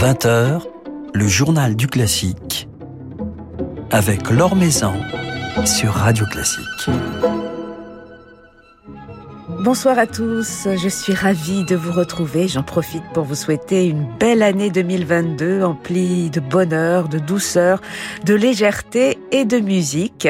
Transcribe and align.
20h, 0.00 0.62
le 1.12 1.28
journal 1.28 1.76
du 1.76 1.86
classique 1.86 2.70
avec 3.90 4.30
Laure 4.30 4.56
Maison 4.56 4.94
sur 5.66 5.92
Radio 5.92 6.24
Classique. 6.24 6.88
Bonsoir 9.62 9.98
à 9.98 10.06
tous, 10.06 10.68
je 10.82 10.88
suis 10.88 11.12
ravie 11.12 11.64
de 11.64 11.76
vous 11.76 11.92
retrouver. 11.92 12.48
J'en 12.48 12.62
profite 12.62 13.02
pour 13.12 13.24
vous 13.24 13.34
souhaiter 13.34 13.88
une 13.88 14.08
belle 14.18 14.42
année 14.42 14.70
2022 14.70 15.62
emplie 15.62 16.30
de 16.30 16.40
bonheur, 16.40 17.10
de 17.10 17.18
douceur, 17.18 17.82
de 18.24 18.32
légèreté 18.32 19.18
et 19.32 19.44
de 19.44 19.58
musique. 19.58 20.26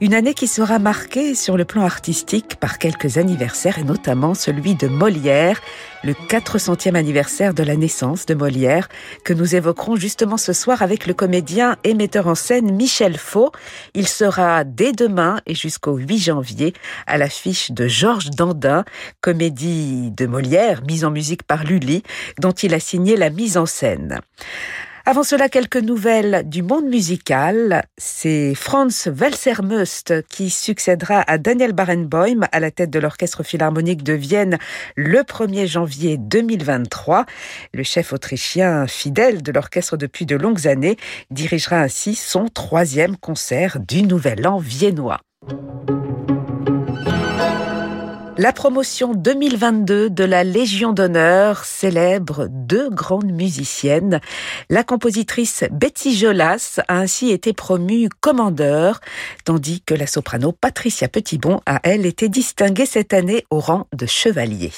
Une 0.00 0.12
année 0.12 0.34
qui 0.34 0.48
sera 0.48 0.80
marquée 0.80 1.36
sur 1.36 1.56
le 1.56 1.64
plan 1.64 1.84
artistique 1.84 2.56
par 2.56 2.78
quelques 2.78 3.16
anniversaires 3.16 3.78
et 3.78 3.84
notamment 3.84 4.34
celui 4.34 4.74
de 4.74 4.88
Molière, 4.88 5.60
le 6.04 6.12
400e 6.12 6.94
anniversaire 6.94 7.54
de 7.54 7.62
la 7.62 7.76
naissance 7.76 8.26
de 8.26 8.34
Molière 8.34 8.88
que 9.24 9.32
nous 9.32 9.56
évoquerons 9.56 9.96
justement 9.96 10.36
ce 10.36 10.52
soir 10.52 10.82
avec 10.82 11.06
le 11.06 11.14
comédien 11.14 11.76
et 11.82 11.94
metteur 11.94 12.26
en 12.26 12.34
scène 12.34 12.74
Michel 12.74 13.16
Faux. 13.16 13.52
Il 13.94 14.06
sera 14.06 14.64
dès 14.64 14.92
demain 14.92 15.40
et 15.46 15.54
jusqu'au 15.54 15.96
8 15.96 16.18
janvier 16.18 16.74
à 17.06 17.16
l'affiche 17.16 17.70
de 17.70 17.88
Georges 17.88 18.30
Dandin, 18.30 18.84
comédie 19.22 20.10
de 20.10 20.26
Molière 20.26 20.82
mise 20.82 21.04
en 21.04 21.10
musique 21.10 21.42
par 21.42 21.64
Lully 21.64 22.02
dont 22.38 22.52
il 22.52 22.74
a 22.74 22.80
signé 22.80 23.16
la 23.16 23.30
mise 23.30 23.56
en 23.56 23.66
scène. 23.66 24.20
Avant 25.06 25.22
cela, 25.22 25.50
quelques 25.50 25.76
nouvelles 25.76 26.48
du 26.48 26.62
monde 26.62 26.86
musical. 26.86 27.84
C'est 27.98 28.54
Franz 28.54 29.10
Welser-Möst 29.10 30.26
qui 30.28 30.48
succédera 30.48 31.22
à 31.26 31.36
Daniel 31.36 31.74
Barenboim 31.74 32.46
à 32.52 32.58
la 32.58 32.70
tête 32.70 32.88
de 32.88 32.98
l'Orchestre 32.98 33.42
Philharmonique 33.42 34.02
de 34.02 34.14
Vienne 34.14 34.56
le 34.96 35.18
1er 35.18 35.66
janvier 35.66 36.16
2023. 36.16 37.26
Le 37.74 37.82
chef 37.82 38.14
autrichien 38.14 38.86
fidèle 38.86 39.42
de 39.42 39.52
l'orchestre 39.52 39.98
depuis 39.98 40.24
de 40.24 40.36
longues 40.36 40.66
années 40.66 40.96
dirigera 41.30 41.80
ainsi 41.80 42.14
son 42.14 42.48
troisième 42.48 43.18
concert 43.18 43.80
du 43.80 44.04
Nouvel 44.04 44.46
An 44.46 44.56
viennois. 44.56 45.20
La 48.36 48.52
promotion 48.52 49.14
2022 49.14 50.10
de 50.10 50.24
la 50.24 50.42
Légion 50.42 50.92
d'honneur 50.92 51.64
célèbre 51.64 52.48
deux 52.50 52.90
grandes 52.90 53.30
musiciennes. 53.30 54.20
La 54.68 54.82
compositrice 54.82 55.62
Betsy 55.70 56.16
Jolas 56.16 56.80
a 56.88 56.98
ainsi 56.98 57.30
été 57.30 57.52
promue 57.52 58.08
commandeur, 58.20 59.00
tandis 59.44 59.82
que 59.82 59.94
la 59.94 60.08
soprano 60.08 60.50
Patricia 60.50 61.06
Petitbon 61.06 61.60
a, 61.64 61.78
elle, 61.84 62.06
été 62.06 62.28
distinguée 62.28 62.86
cette 62.86 63.14
année 63.14 63.46
au 63.50 63.60
rang 63.60 63.86
de 63.92 64.06
chevalier. 64.06 64.72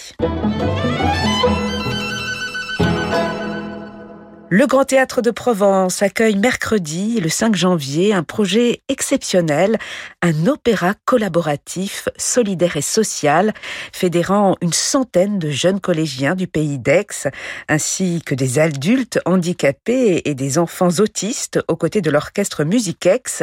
Le 4.48 4.68
Grand 4.68 4.84
Théâtre 4.84 5.22
de 5.22 5.32
Provence 5.32 6.02
accueille 6.02 6.36
mercredi, 6.36 7.18
le 7.20 7.28
5 7.28 7.56
janvier, 7.56 8.14
un 8.14 8.22
projet 8.22 8.80
exceptionnel, 8.88 9.76
un 10.22 10.46
opéra 10.46 10.94
collaboratif, 11.04 12.08
solidaire 12.16 12.76
et 12.76 12.82
social, 12.82 13.52
fédérant 13.92 14.54
une 14.60 14.72
centaine 14.72 15.40
de 15.40 15.50
jeunes 15.50 15.80
collégiens 15.80 16.36
du 16.36 16.46
pays 16.46 16.78
d'Aix, 16.78 17.26
ainsi 17.68 18.22
que 18.24 18.36
des 18.36 18.60
adultes 18.60 19.18
handicapés 19.24 20.22
et 20.24 20.36
des 20.36 20.58
enfants 20.58 21.00
autistes 21.00 21.58
aux 21.66 21.76
côtés 21.76 22.00
de 22.00 22.12
l'orchestre 22.12 22.62
Musiquex, 22.62 23.42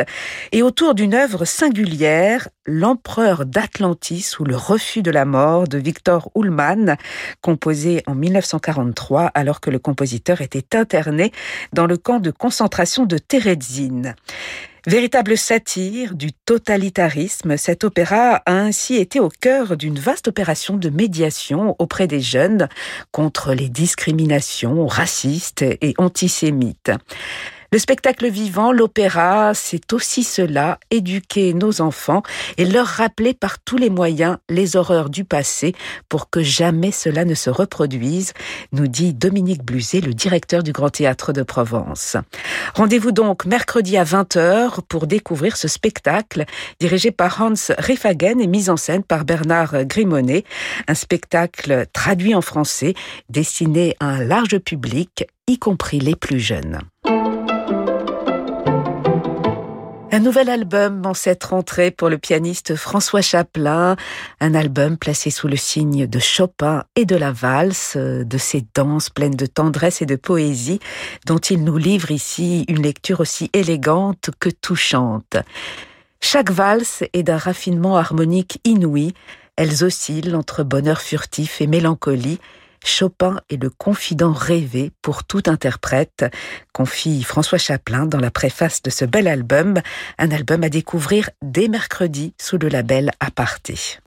et 0.54 0.64
autour 0.64 0.96
d'une 0.96 1.16
œuvre 1.16 1.44
singulière, 1.44 2.48
L'Empereur 2.66 3.46
d'Atlantis 3.46 4.40
ou 4.40 4.46
le 4.46 4.56
refus 4.56 5.02
de 5.02 5.12
la 5.12 5.26
mort 5.26 5.68
de 5.68 5.78
Victor 5.78 6.32
Ullmann, 6.34 6.96
composé 7.42 8.04
en 8.08 8.16
1943 8.16 9.32
alors 9.34 9.60
que 9.60 9.70
le 9.70 9.80
compositeur 9.80 10.40
était 10.40 10.78
interné 10.78 11.34
dans 11.74 11.88
le 11.88 11.98
camp 11.98 12.20
de 12.20 12.32
concentration 12.32 13.06
de 13.06 13.18
Terezin. 13.18 14.14
Véritable 14.86 15.38
satire 15.38 16.14
du 16.14 16.32
totalitarisme, 16.32 17.56
cet 17.56 17.84
opéra 17.84 18.42
a 18.46 18.54
ainsi 18.54 18.96
été 18.96 19.20
au 19.20 19.30
cœur 19.30 19.76
d'une 19.76 20.00
vaste 20.00 20.30
opération 20.30 20.76
de 20.76 20.90
médiation 20.90 21.76
auprès 21.80 22.08
des 22.08 22.20
jeunes 22.20 22.70
contre 23.12 23.54
les 23.54 23.70
discriminations 23.70 24.88
racistes 24.88 25.62
et 25.62 25.94
antisémites. 25.98 26.92
Le 27.74 27.80
spectacle 27.80 28.30
vivant, 28.30 28.72
l'opéra, 28.72 29.56
c'est 29.56 29.94
aussi 29.94 30.24
cela, 30.24 30.78
éduquer 30.92 31.56
nos 31.56 31.82
enfants 31.82 32.22
et 32.60 32.66
leur 32.66 32.86
rappeler 32.86 33.34
par 33.34 33.58
tous 33.58 33.78
les 33.78 33.90
moyens 33.90 34.38
les 34.48 34.76
horreurs 34.76 35.10
du 35.10 35.26
passé 35.26 35.74
pour 36.08 36.30
que 36.30 36.44
jamais 36.44 36.92
cela 36.92 37.26
ne 37.26 37.34
se 37.34 37.50
reproduise, 37.50 38.34
nous 38.74 38.86
dit 38.86 39.16
Dominique 39.16 39.64
Bluzet, 39.64 40.02
le 40.02 40.14
directeur 40.14 40.62
du 40.62 40.72
Grand 40.72 40.92
Théâtre 40.92 41.34
de 41.34 41.42
Provence. 41.42 42.16
Rendez-vous 42.76 43.12
donc 43.12 43.48
mercredi 43.48 43.98
à 43.98 44.04
20h 44.04 44.82
pour 44.88 45.08
découvrir 45.08 45.58
ce 45.58 45.68
spectacle 45.68 46.46
dirigé 46.80 47.10
par 47.10 47.42
Hans 47.42 47.74
Riffagen 47.80 48.40
et 48.40 48.46
mis 48.46 48.70
en 48.70 48.78
scène 48.78 49.02
par 49.02 49.26
Bernard 49.26 49.86
Grimonnet, 49.86 50.44
un 50.88 50.94
spectacle 50.94 51.88
traduit 51.92 52.36
en 52.36 52.42
français 52.42 52.94
destiné 53.30 53.96
à 54.00 54.10
un 54.10 54.24
large 54.24 54.60
public, 54.60 55.26
y 55.48 55.58
compris 55.58 56.00
les 56.00 56.16
plus 56.16 56.40
jeunes. 56.40 56.80
Un 60.14 60.20
nouvel 60.20 60.48
album 60.48 61.08
en 61.08 61.16
cette 61.16 61.44
rentrée 61.44 61.90
pour 61.90 62.08
le 62.08 62.20
pianiste 62.20 62.76
François 62.76 63.24
Chaplin, 63.24 63.96
un 64.40 64.54
album 64.54 64.96
placé 64.96 65.32
sous 65.32 65.48
le 65.48 65.56
signe 65.56 66.06
de 66.06 66.20
Chopin 66.20 66.84
et 66.96 67.06
de 67.06 67.16
la 67.16 67.32
valse, 67.32 67.98
de 67.98 68.38
ces 68.38 68.64
danses 68.76 69.10
pleines 69.10 69.34
de 69.34 69.48
tendresse 69.48 70.04
et 70.04 70.06
de 70.06 70.16
poésie 70.16 70.80
dont 71.26 71.40
il 71.40 71.64
nous 71.64 71.78
livre 71.78 72.12
ici 72.12 72.64
une 72.68 72.84
lecture 72.84 73.22
aussi 73.22 73.50
élégante 73.54 74.30
que 74.40 74.50
touchante. 74.50 75.38
Chaque 76.22 76.52
valse 76.52 77.04
est 77.14 77.24
d'un 77.24 77.38
raffinement 77.38 77.98
harmonique 77.98 78.60
inouï, 78.66 79.16
elles 79.56 79.84
oscillent 79.84 80.36
entre 80.36 80.62
bonheur 80.62 81.02
furtif 81.02 81.60
et 81.60 81.66
mélancolie, 81.66 82.40
Chopin 82.84 83.40
est 83.50 83.62
le 83.62 83.70
confident 83.70 84.34
rêvé 84.34 84.92
pour 85.02 85.24
tout 85.24 85.44
interprète, 85.48 86.26
confie 86.74 87.24
François 87.24 87.58
Chaplin 87.58 88.06
dans 88.06 88.20
la 88.20 88.32
préface 88.32 88.82
de 88.82 88.90
ce 88.90 89.06
bel 89.06 89.28
album, 89.28 89.76
un 90.18 90.32
album 90.32 90.64
à 90.64 90.70
découvrir 90.70 91.30
dès 91.42 91.68
mercredi 91.68 92.34
sous 92.40 92.58
le 92.58 92.68
label 92.68 93.12
Aparté. 93.20 94.03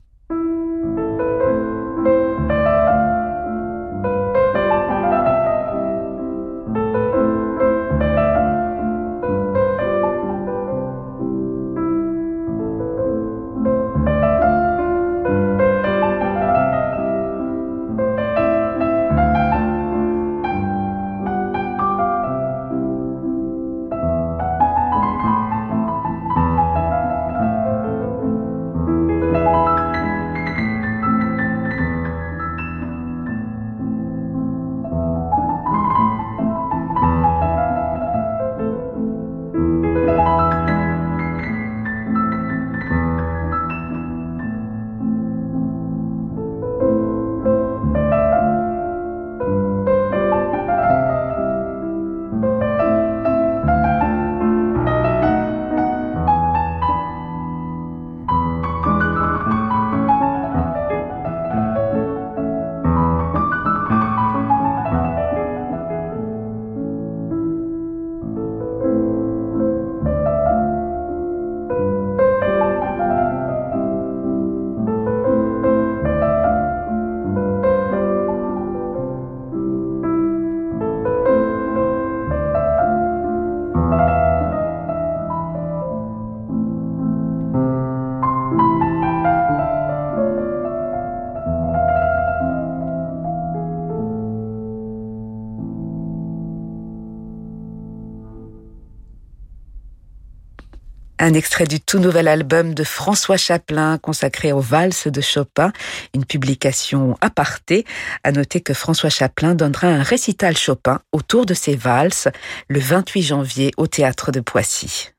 Un 101.27 101.33
extrait 101.33 101.65
du 101.65 101.81
tout 101.81 101.99
nouvel 101.99 102.29
album 102.29 102.73
de 102.73 102.85
François 102.85 103.35
Chaplin 103.35 103.97
consacré 103.97 104.53
aux 104.53 104.61
valses 104.61 105.07
de 105.07 105.19
Chopin, 105.19 105.73
une 106.15 106.23
publication 106.23 107.17
aparté. 107.19 107.83
À 108.23 108.31
noter 108.31 108.61
que 108.61 108.73
François 108.73 109.09
Chaplin 109.09 109.53
donnera 109.53 109.87
un 109.87 110.03
récital 110.03 110.55
Chopin 110.55 111.01
autour 111.11 111.45
de 111.45 111.53
ses 111.53 111.75
valses 111.75 112.29
le 112.69 112.79
28 112.79 113.23
janvier 113.23 113.71
au 113.75 113.87
théâtre 113.87 114.31
de 114.31 114.39
Poissy. 114.39 115.09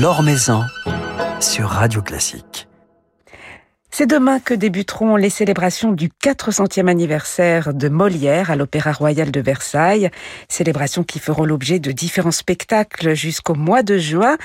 L'Or 0.00 0.22
Maison 0.22 0.62
sur 1.40 1.68
Radio 1.68 2.00
Classique. 2.00 2.69
C'est 3.92 4.06
demain 4.06 4.38
que 4.38 4.54
débuteront 4.54 5.16
les 5.16 5.30
célébrations 5.30 5.90
du 5.90 6.08
400e 6.08 6.86
anniversaire 6.86 7.74
de 7.74 7.88
Molière 7.88 8.50
à 8.50 8.56
l'Opéra 8.56 8.92
Royal 8.92 9.32
de 9.32 9.40
Versailles. 9.40 10.10
Célébrations 10.48 11.02
qui 11.02 11.18
feront 11.18 11.44
l'objet 11.44 11.80
de 11.80 11.90
différents 11.90 12.30
spectacles 12.30 13.14
jusqu'au 13.14 13.56
mois 13.56 13.82
de 13.82 13.98
juin. 13.98 14.38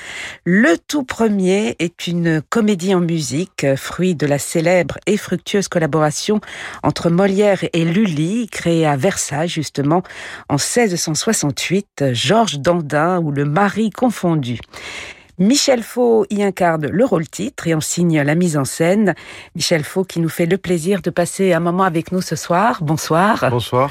Le 0.44 0.76
tout 0.76 1.04
premier 1.04 1.76
est 1.78 2.08
une 2.08 2.42
comédie 2.42 2.92
en 2.94 3.00
musique, 3.00 3.66
fruit 3.76 4.16
de 4.16 4.26
la 4.26 4.38
célèbre 4.38 4.98
et 5.06 5.16
fructueuse 5.16 5.68
collaboration 5.68 6.40
entre 6.82 7.08
Molière 7.08 7.64
et 7.72 7.84
Lully, 7.84 8.48
créée 8.50 8.84
à 8.84 8.96
Versailles 8.96 9.48
justement 9.48 10.02
en 10.48 10.54
1668, 10.54 12.06
Georges 12.12 12.58
Dandin 12.58 13.20
ou 13.20 13.30
le 13.30 13.44
mari 13.44 13.90
confondu. 13.90 14.58
Michel 15.38 15.82
Faux 15.82 16.24
y 16.30 16.42
incarne 16.42 16.86
le 16.86 17.04
rôle-titre 17.04 17.66
et 17.66 17.74
en 17.74 17.80
signe 17.82 18.22
la 18.22 18.34
mise 18.34 18.56
en 18.56 18.64
scène. 18.64 19.14
Michel 19.54 19.84
Faux 19.84 20.04
qui 20.04 20.20
nous 20.20 20.30
fait 20.30 20.46
le 20.46 20.56
plaisir 20.56 21.02
de 21.02 21.10
passer 21.10 21.52
un 21.52 21.60
moment 21.60 21.82
avec 21.82 22.10
nous 22.10 22.22
ce 22.22 22.36
soir. 22.36 22.78
Bonsoir. 22.80 23.44
Bonsoir. 23.50 23.90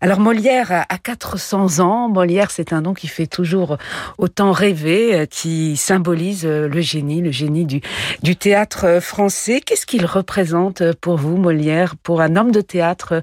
Alors 0.00 0.18
Molière 0.18 0.86
a 0.88 0.98
400 0.98 1.80
ans. 1.80 2.08
Molière, 2.08 2.50
c'est 2.50 2.72
un 2.72 2.80
nom 2.80 2.94
qui 2.94 3.06
fait 3.06 3.26
toujours 3.26 3.76
autant 4.16 4.52
rêver, 4.52 5.14
euh, 5.14 5.26
qui 5.26 5.76
symbolise 5.76 6.46
euh, 6.46 6.68
le 6.68 6.80
génie, 6.80 7.20
le 7.20 7.32
génie 7.32 7.66
du, 7.66 7.82
du 8.22 8.36
théâtre 8.36 9.00
français. 9.02 9.60
Qu'est-ce 9.60 9.84
qu'il 9.84 10.06
représente 10.06 10.92
pour 10.94 11.18
vous, 11.18 11.36
Molière, 11.36 11.96
pour 11.96 12.22
un 12.22 12.36
homme 12.36 12.50
de 12.50 12.62
théâtre 12.62 13.22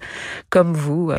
comme 0.49 0.73
vous 0.73 1.11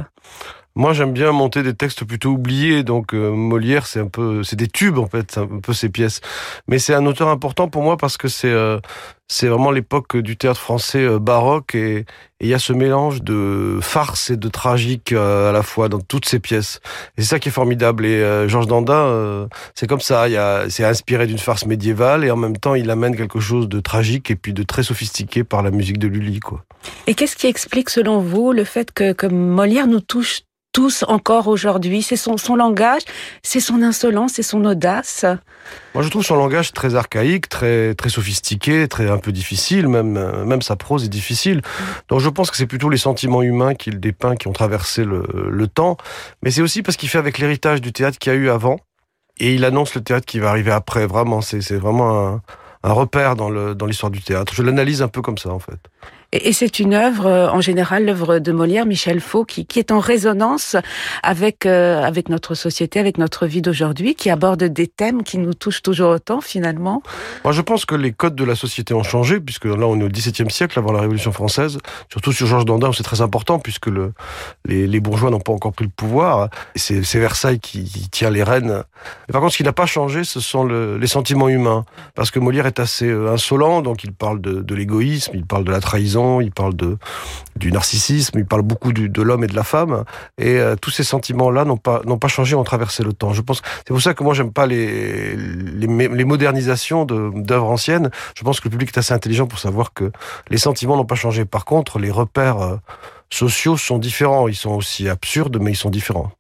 moi, 0.76 0.93
j'aime 0.93 1.14
bien 1.14 1.32
monter 1.32 1.62
des 1.62 1.73
textes 1.73 2.05
plutôt 2.05 2.28
oubliés, 2.32 2.82
donc 2.82 3.14
euh, 3.14 3.31
Molière, 3.31 3.87
c'est 3.87 4.00
un 4.00 4.08
peu, 4.08 4.43
c'est 4.43 4.56
des 4.56 4.69
tubes 4.69 4.99
en 4.99 5.06
fait, 5.06 5.38
un 5.38 5.61
peu 5.61 5.73
ces 5.73 5.88
pièces. 5.88 6.20
Mais 6.69 6.78
c'est 6.78 6.93
un 6.93 7.06
auteur 7.06 7.28
important 7.28 7.69
pour 7.69 7.82
moi 7.82 7.96
parce 7.96 8.19
que 8.19 8.28
c'est 8.28 8.50
euh, 8.52 8.78
c'est 9.26 9.49
vraiment 9.49 9.70
l'époque 9.70 10.19
du 10.19 10.37
théâtre 10.37 10.61
français 10.61 11.02
euh, 11.02 11.19
baroque 11.19 11.75
et 11.75 12.05
il 12.40 12.49
y 12.49 12.52
a 12.52 12.58
ce 12.58 12.75
mélange 12.75 13.23
de 13.23 13.78
farce 13.81 14.28
et 14.28 14.37
de 14.37 14.49
tragique 14.49 15.12
à 15.12 15.50
la 15.50 15.62
fois 15.62 15.88
dans 15.88 16.00
toutes 16.00 16.26
ces 16.26 16.40
pièces. 16.40 16.81
Et 17.17 17.22
c'est 17.22 17.29
ça 17.29 17.38
qui 17.38 17.49
est 17.49 17.52
formidable. 17.52 18.05
Et 18.05 18.46
Georges 18.46 18.67
Dandin, 18.67 19.49
c'est 19.75 19.87
comme 19.87 20.02
ça. 20.02 20.29
Il 20.29 20.32
y 20.32 20.37
a, 20.37 20.69
c'est 20.69 20.84
inspiré 20.84 21.26
d'une 21.26 21.38
farce 21.38 21.64
médiévale 21.64 22.26
et 22.26 22.31
en 22.31 22.37
même 22.37 22.58
temps, 22.58 22.75
il 22.75 22.90
amène 22.90 23.17
quelque 23.17 23.40
chose 23.40 23.70
de 23.70 23.81
tragique 23.81 24.31
et 24.31 24.37
puis 24.37 24.52
de 24.52 24.62
très 24.64 24.82
sophistiqué 24.82 25.44
par 25.44 25.62
la 25.62 25.70
musique 25.70 25.99
de 25.99 26.08
Lully, 26.08 26.40
quoi. 26.40 26.62
Et 27.06 27.14
qu'est-ce 27.14 27.37
qui 27.37 27.46
explique, 27.46 27.88
selon 27.88 28.20
vous, 28.20 28.52
le 28.52 28.64
fait 28.64 28.93
que, 28.93 29.14
que 29.14 29.26
Molière 29.26 29.87
nous 29.87 30.00
touche 30.00 30.43
tous 30.76 31.06
encore 31.08 31.49
aujourd'hui. 31.49 32.02
C'est 32.02 32.17
son, 32.17 32.37
son 32.37 32.55
langage, 32.55 33.00
c'est 33.43 33.61
son 33.61 33.82
insolence, 33.82 34.32
c'est 34.34 34.43
son 34.43 34.62
audace. 34.67 35.25
Moi, 35.94 36.02
je 36.02 36.11
trouve 36.11 36.23
son 36.23 36.37
langage 36.37 36.75
très 36.75 36.96
archaïque, 36.96 37.49
très 37.49 37.94
très 37.94 38.11
sophistiqué, 38.11 38.87
très 38.87 39.11
un 39.11 39.17
peu 39.17 39.32
difficile. 39.32 39.88
Même 39.88 40.44
même 40.44 40.61
sa 40.61 40.76
prose 40.76 41.02
est 41.06 41.08
difficile. 41.08 41.62
Donc, 42.11 42.20
je 42.20 42.28
pense 42.28 42.50
que 42.50 42.58
c'est 42.58 42.67
plutôt 42.67 42.90
les 42.90 42.99
sentiments 42.99 43.40
humains 43.40 43.75
qu'il 43.75 44.00
dépeint 44.00 44.37
qui 44.37 44.49
ont 44.49 44.52
traversé 44.52 45.05
le, 45.05 45.25
le 45.49 45.67
temps. 45.67 45.96
Mais 46.43 46.50
c'est 46.50 46.61
aussi 46.61 46.82
parce 46.82 46.99
qu'il 46.99 47.08
fait 47.08 47.17
avec 47.17 47.38
l'héritage 47.38 47.81
du 47.81 47.94
théâtre 47.94 48.19
qu'il 48.19 48.34
y 48.34 48.37
a 48.37 48.38
eu 48.38 48.50
avant, 48.50 48.79
et 49.38 49.55
il 49.55 49.64
annonce 49.64 49.94
le 49.94 50.02
théâtre 50.02 50.26
qui 50.26 50.40
va 50.40 50.50
arriver 50.50 50.72
après. 50.72 51.06
Vraiment, 51.06 51.40
c'est 51.40 51.79
vraiment 51.79 52.43
un, 52.82 52.93
repère 52.93 53.34
dans 53.34 53.49
le 53.49 53.75
dans 53.75 53.87
l'histoire 53.87 54.12
du 54.12 54.20
théâtre. 54.20 54.52
Je 54.55 54.62
l'analyse 54.62 55.00
un 55.00 55.08
peu 55.08 55.22
comme 55.22 55.38
ça, 55.38 55.49
en 55.49 55.58
fait. 55.58 55.81
Et, 56.32 56.52
c'est 56.52 56.81
une 56.81 56.94
œuvre, 56.94 57.26
euh, 57.26 57.49
en 57.50 57.61
général, 57.61 58.05
l'œuvre 58.05 58.38
de 58.38 58.50
Molière, 58.50 58.84
Michel 58.84 59.20
Faux, 59.20 59.44
qui, 59.44 59.67
est 59.76 59.93
en 59.93 60.00
résonance 60.00 60.76
avec 61.23 61.67
euh, 61.67 62.02
avec 62.02 62.28
notre 62.28 62.55
société, 62.55 62.99
avec 62.99 63.19
notre 63.19 63.46
vie 63.46 63.62
d'aujourd'hui, 63.62 64.14
qui 64.14 64.31
aborde 64.31 64.64
des 64.64 64.88
thèmes 64.88 65.23
qui 65.23 65.38
nous 65.38 65.55
touchent 65.55 65.82
toujours 65.82 66.11
autant, 66.11 66.40
finalement. 66.40 67.02
Moi, 67.44 67.52
je 67.52 67.61
pense 67.61 67.84
que 67.84 67.94
les 67.94 68.12
codes 68.12 68.34
de 68.34 68.44
la 68.44 68.56
société 68.56 68.93
ont 68.94 69.02
changé, 69.05 69.38
puisque 69.40 69.67
là, 69.67 69.87
on 69.87 70.00
est 70.00 70.05
au 70.05 70.08
XVIIe 70.08 70.50
siècle, 70.50 70.78
avant 70.78 70.93
la 70.93 71.00
Révolution 71.00 71.31
française. 71.31 71.78
Surtout 72.11 72.32
sur 72.32 72.46
Georges 72.46 72.64
Dandin, 72.64 72.90
c'est 72.93 73.05
très 73.05 73.20
important, 73.20 73.58
puisque 73.58 73.87
le, 73.87 74.12
les, 74.64 75.00
bourgeois 75.00 75.31
n'ont 75.31 75.40
pas 75.40 75.52
encore 75.52 75.72
pris 75.72 75.84
le 75.84 75.93
pouvoir. 75.94 76.49
C'est 76.75 77.00
Versailles 77.19 77.61
qui, 77.61 78.08
tient 78.11 78.31
les 78.31 78.43
rênes. 78.43 78.82
Par 79.31 79.40
contre, 79.40 79.52
ce 79.52 79.58
qui 79.58 79.64
n'a 79.64 79.72
pas 79.72 79.87
changé, 79.87 80.25
ce 80.25 80.40
sont 80.40 80.64
le, 80.64 80.99
les 80.99 81.06
sentiments 81.06 81.49
humains. 81.49 81.84
Parce 82.14 82.31
que 82.31 82.38
Molière 82.38 82.67
est 82.67 82.81
assez 82.81 83.06
euh, 83.06 83.32
insolent, 83.32 83.82
donc 83.82 84.02
il 84.05 84.12
parle 84.12 84.40
de 84.40 84.75
l'égoïsme, 84.75 85.32
il 85.34 85.46
parle 85.46 85.64
de 85.64 85.70
la 85.70 85.81
trahison 85.81 86.15
il 86.40 86.50
parle 86.50 86.74
de, 86.74 86.98
du 87.56 87.72
narcissisme, 87.72 88.38
il 88.38 88.46
parle 88.46 88.62
beaucoup 88.62 88.92
de 88.92 89.22
l'homme 89.22 89.44
et 89.44 89.46
de 89.46 89.56
la 89.56 89.62
femme. 89.62 90.04
Et 90.38 90.58
euh, 90.58 90.76
tous 90.76 90.90
ces 90.90 91.04
sentiments-là 91.04 91.64
n'ont 91.64 91.76
pas, 91.76 92.02
n'ont 92.04 92.18
pas 92.18 92.28
changé, 92.28 92.54
ont 92.54 92.64
traversé 92.64 93.02
le 93.02 93.12
temps. 93.12 93.32
Je 93.32 93.42
pense, 93.42 93.62
c'est 93.78 93.92
pour 93.92 94.02
ça 94.02 94.14
que 94.14 94.22
moi 94.24 94.34
j'aime 94.34 94.52
pas 94.52 94.66
les, 94.66 95.36
les, 95.36 96.08
les 96.08 96.24
modernisations 96.24 97.04
d'œuvres 97.04 97.70
anciennes. 97.70 98.10
Je 98.36 98.42
pense 98.42 98.60
que 98.60 98.68
le 98.68 98.70
public 98.70 98.90
est 98.94 98.98
assez 98.98 99.14
intelligent 99.14 99.46
pour 99.46 99.58
savoir 99.58 99.92
que 99.92 100.10
les 100.50 100.58
sentiments 100.58 100.96
n'ont 100.96 101.04
pas 101.04 101.14
changé. 101.14 101.44
Par 101.44 101.64
contre, 101.64 101.98
les 101.98 102.10
repères 102.10 102.60
euh, 102.60 102.76
sociaux 103.30 103.76
sont 103.76 103.98
différents. 103.98 104.48
Ils 104.48 104.54
sont 104.54 104.74
aussi 104.74 105.08
absurdes, 105.08 105.58
mais 105.60 105.72
ils 105.72 105.76
sont 105.76 105.90
différents. 105.90 106.32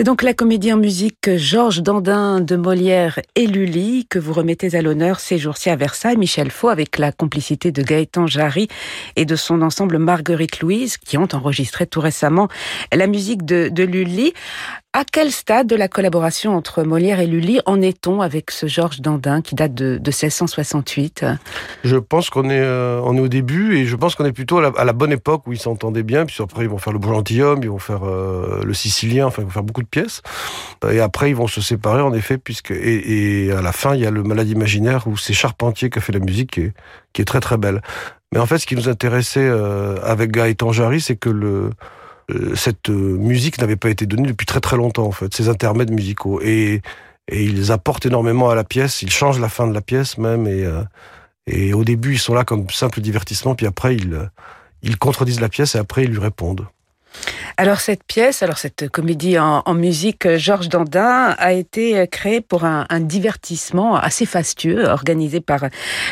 C'est 0.00 0.04
donc 0.04 0.22
la 0.22 0.32
comédie 0.32 0.72
en 0.72 0.78
musique 0.78 1.36
Georges 1.36 1.82
Dandin 1.82 2.40
de 2.40 2.56
Molière 2.56 3.20
et 3.34 3.46
Lully 3.46 4.06
que 4.08 4.18
vous 4.18 4.32
remettez 4.32 4.74
à 4.74 4.80
l'honneur 4.80 5.20
ces 5.20 5.36
jours-ci 5.36 5.68
à 5.68 5.76
Versailles, 5.76 6.16
Michel 6.16 6.50
Faux, 6.50 6.70
avec 6.70 6.96
la 6.96 7.12
complicité 7.12 7.70
de 7.70 7.82
Gaëtan 7.82 8.26
Jarry 8.26 8.68
et 9.16 9.26
de 9.26 9.36
son 9.36 9.60
ensemble 9.60 9.98
Marguerite 9.98 10.60
Louise, 10.60 10.96
qui 10.96 11.18
ont 11.18 11.28
enregistré 11.34 11.86
tout 11.86 12.00
récemment 12.00 12.48
la 12.94 13.06
musique 13.08 13.44
de, 13.44 13.68
de 13.68 13.82
Lully. 13.82 14.32
À 14.92 15.04
quel 15.04 15.30
stade 15.30 15.68
de 15.68 15.76
la 15.76 15.86
collaboration 15.86 16.56
entre 16.56 16.82
Molière 16.82 17.20
et 17.20 17.28
Lully 17.28 17.60
en 17.64 17.80
est-on 17.80 18.22
avec 18.22 18.50
ce 18.50 18.66
Georges 18.66 19.00
Dandin 19.00 19.40
qui 19.40 19.54
date 19.54 19.72
de, 19.72 20.00
1668 20.04 21.26
Je 21.84 21.96
pense 21.96 22.28
qu'on 22.28 22.50
est, 22.50 22.58
euh, 22.58 23.00
on 23.04 23.16
est 23.16 23.20
au 23.20 23.28
début 23.28 23.76
et 23.76 23.86
je 23.86 23.94
pense 23.94 24.16
qu'on 24.16 24.24
est 24.24 24.32
plutôt 24.32 24.58
à 24.58 24.84
la, 24.84 24.92
bonne 24.92 25.12
époque 25.12 25.46
où 25.46 25.52
ils 25.52 25.60
s'entendaient 25.60 26.02
bien. 26.02 26.26
Puis 26.26 26.42
après, 26.42 26.64
ils 26.64 26.68
vont 26.68 26.78
faire 26.78 26.92
le 26.92 26.98
Beau 26.98 27.10
Gentilhomme, 27.10 27.60
ils 27.62 27.70
vont 27.70 27.78
faire 27.78 28.04
euh, 28.04 28.64
le 28.64 28.74
Sicilien, 28.74 29.26
enfin, 29.26 29.42
ils 29.42 29.44
vont 29.44 29.52
faire 29.52 29.62
beaucoup 29.62 29.84
de 29.84 29.88
pièces. 29.88 30.22
Et 30.90 30.98
après, 30.98 31.30
ils 31.30 31.36
vont 31.36 31.46
se 31.46 31.60
séparer 31.60 32.02
en 32.02 32.12
effet, 32.12 32.36
puisque 32.36 32.72
et, 32.72 33.52
à 33.52 33.62
la 33.62 33.70
fin, 33.70 33.94
il 33.94 34.00
y 34.00 34.06
a 34.06 34.10
le 34.10 34.24
Malade 34.24 34.48
imaginaire 34.48 35.06
où 35.06 35.16
c'est 35.16 35.34
Charpentier 35.34 35.88
qui 35.88 36.00
a 36.00 36.02
fait 36.02 36.12
la 36.12 36.18
musique 36.18 36.50
qui 36.50 36.62
est, 36.62 36.72
qui 37.12 37.22
est 37.22 37.26
très 37.26 37.40
très 37.40 37.58
belle. 37.58 37.80
Mais 38.32 38.40
en 38.40 38.46
fait, 38.46 38.58
ce 38.58 38.66
qui 38.66 38.74
nous 38.74 38.88
intéressait 38.88 39.38
euh, 39.40 40.00
avec 40.02 40.32
Gaëtan 40.32 40.72
Jarry, 40.72 41.00
c'est 41.00 41.16
que 41.16 41.30
le 41.30 41.70
cette 42.54 42.90
euh, 42.90 43.16
musique 43.16 43.60
n'avait 43.60 43.76
pas 43.76 43.90
été 43.90 44.06
donnée 44.06 44.28
depuis 44.28 44.46
très 44.46 44.60
très 44.60 44.76
longtemps 44.76 45.06
en 45.06 45.12
fait, 45.12 45.34
ces 45.34 45.48
intermèdes 45.48 45.90
musicaux 45.90 46.40
et, 46.42 46.82
et 47.28 47.44
ils 47.44 47.72
apportent 47.72 48.06
énormément 48.06 48.50
à 48.50 48.54
la 48.54 48.64
pièce, 48.64 49.02
ils 49.02 49.10
changent 49.10 49.40
la 49.40 49.48
fin 49.48 49.66
de 49.66 49.74
la 49.74 49.80
pièce 49.80 50.18
même 50.18 50.46
et 50.46 50.64
euh, 50.64 50.82
et 51.46 51.72
au 51.72 51.84
début 51.84 52.14
ils 52.14 52.18
sont 52.18 52.34
là 52.34 52.44
comme 52.44 52.68
simple 52.70 53.00
divertissement 53.00 53.54
puis 53.54 53.66
après 53.66 53.96
ils 53.96 54.30
ils 54.82 54.98
contredisent 54.98 55.40
la 55.40 55.48
pièce 55.48 55.74
et 55.74 55.78
après 55.78 56.04
ils 56.04 56.10
lui 56.10 56.20
répondent. 56.20 56.66
Alors 57.56 57.80
cette 57.80 58.04
pièce, 58.04 58.42
alors 58.42 58.58
cette 58.58 58.88
comédie 58.88 59.38
en, 59.38 59.62
musique 59.74 60.36
Georges 60.36 60.68
Dandin 60.68 61.34
a 61.38 61.52
été 61.52 62.06
créée 62.08 62.40
pour 62.40 62.64
un, 62.64 62.86
divertissement 63.00 63.96
assez 63.96 64.26
fastueux 64.26 64.86
organisé 64.86 65.40
par 65.40 65.66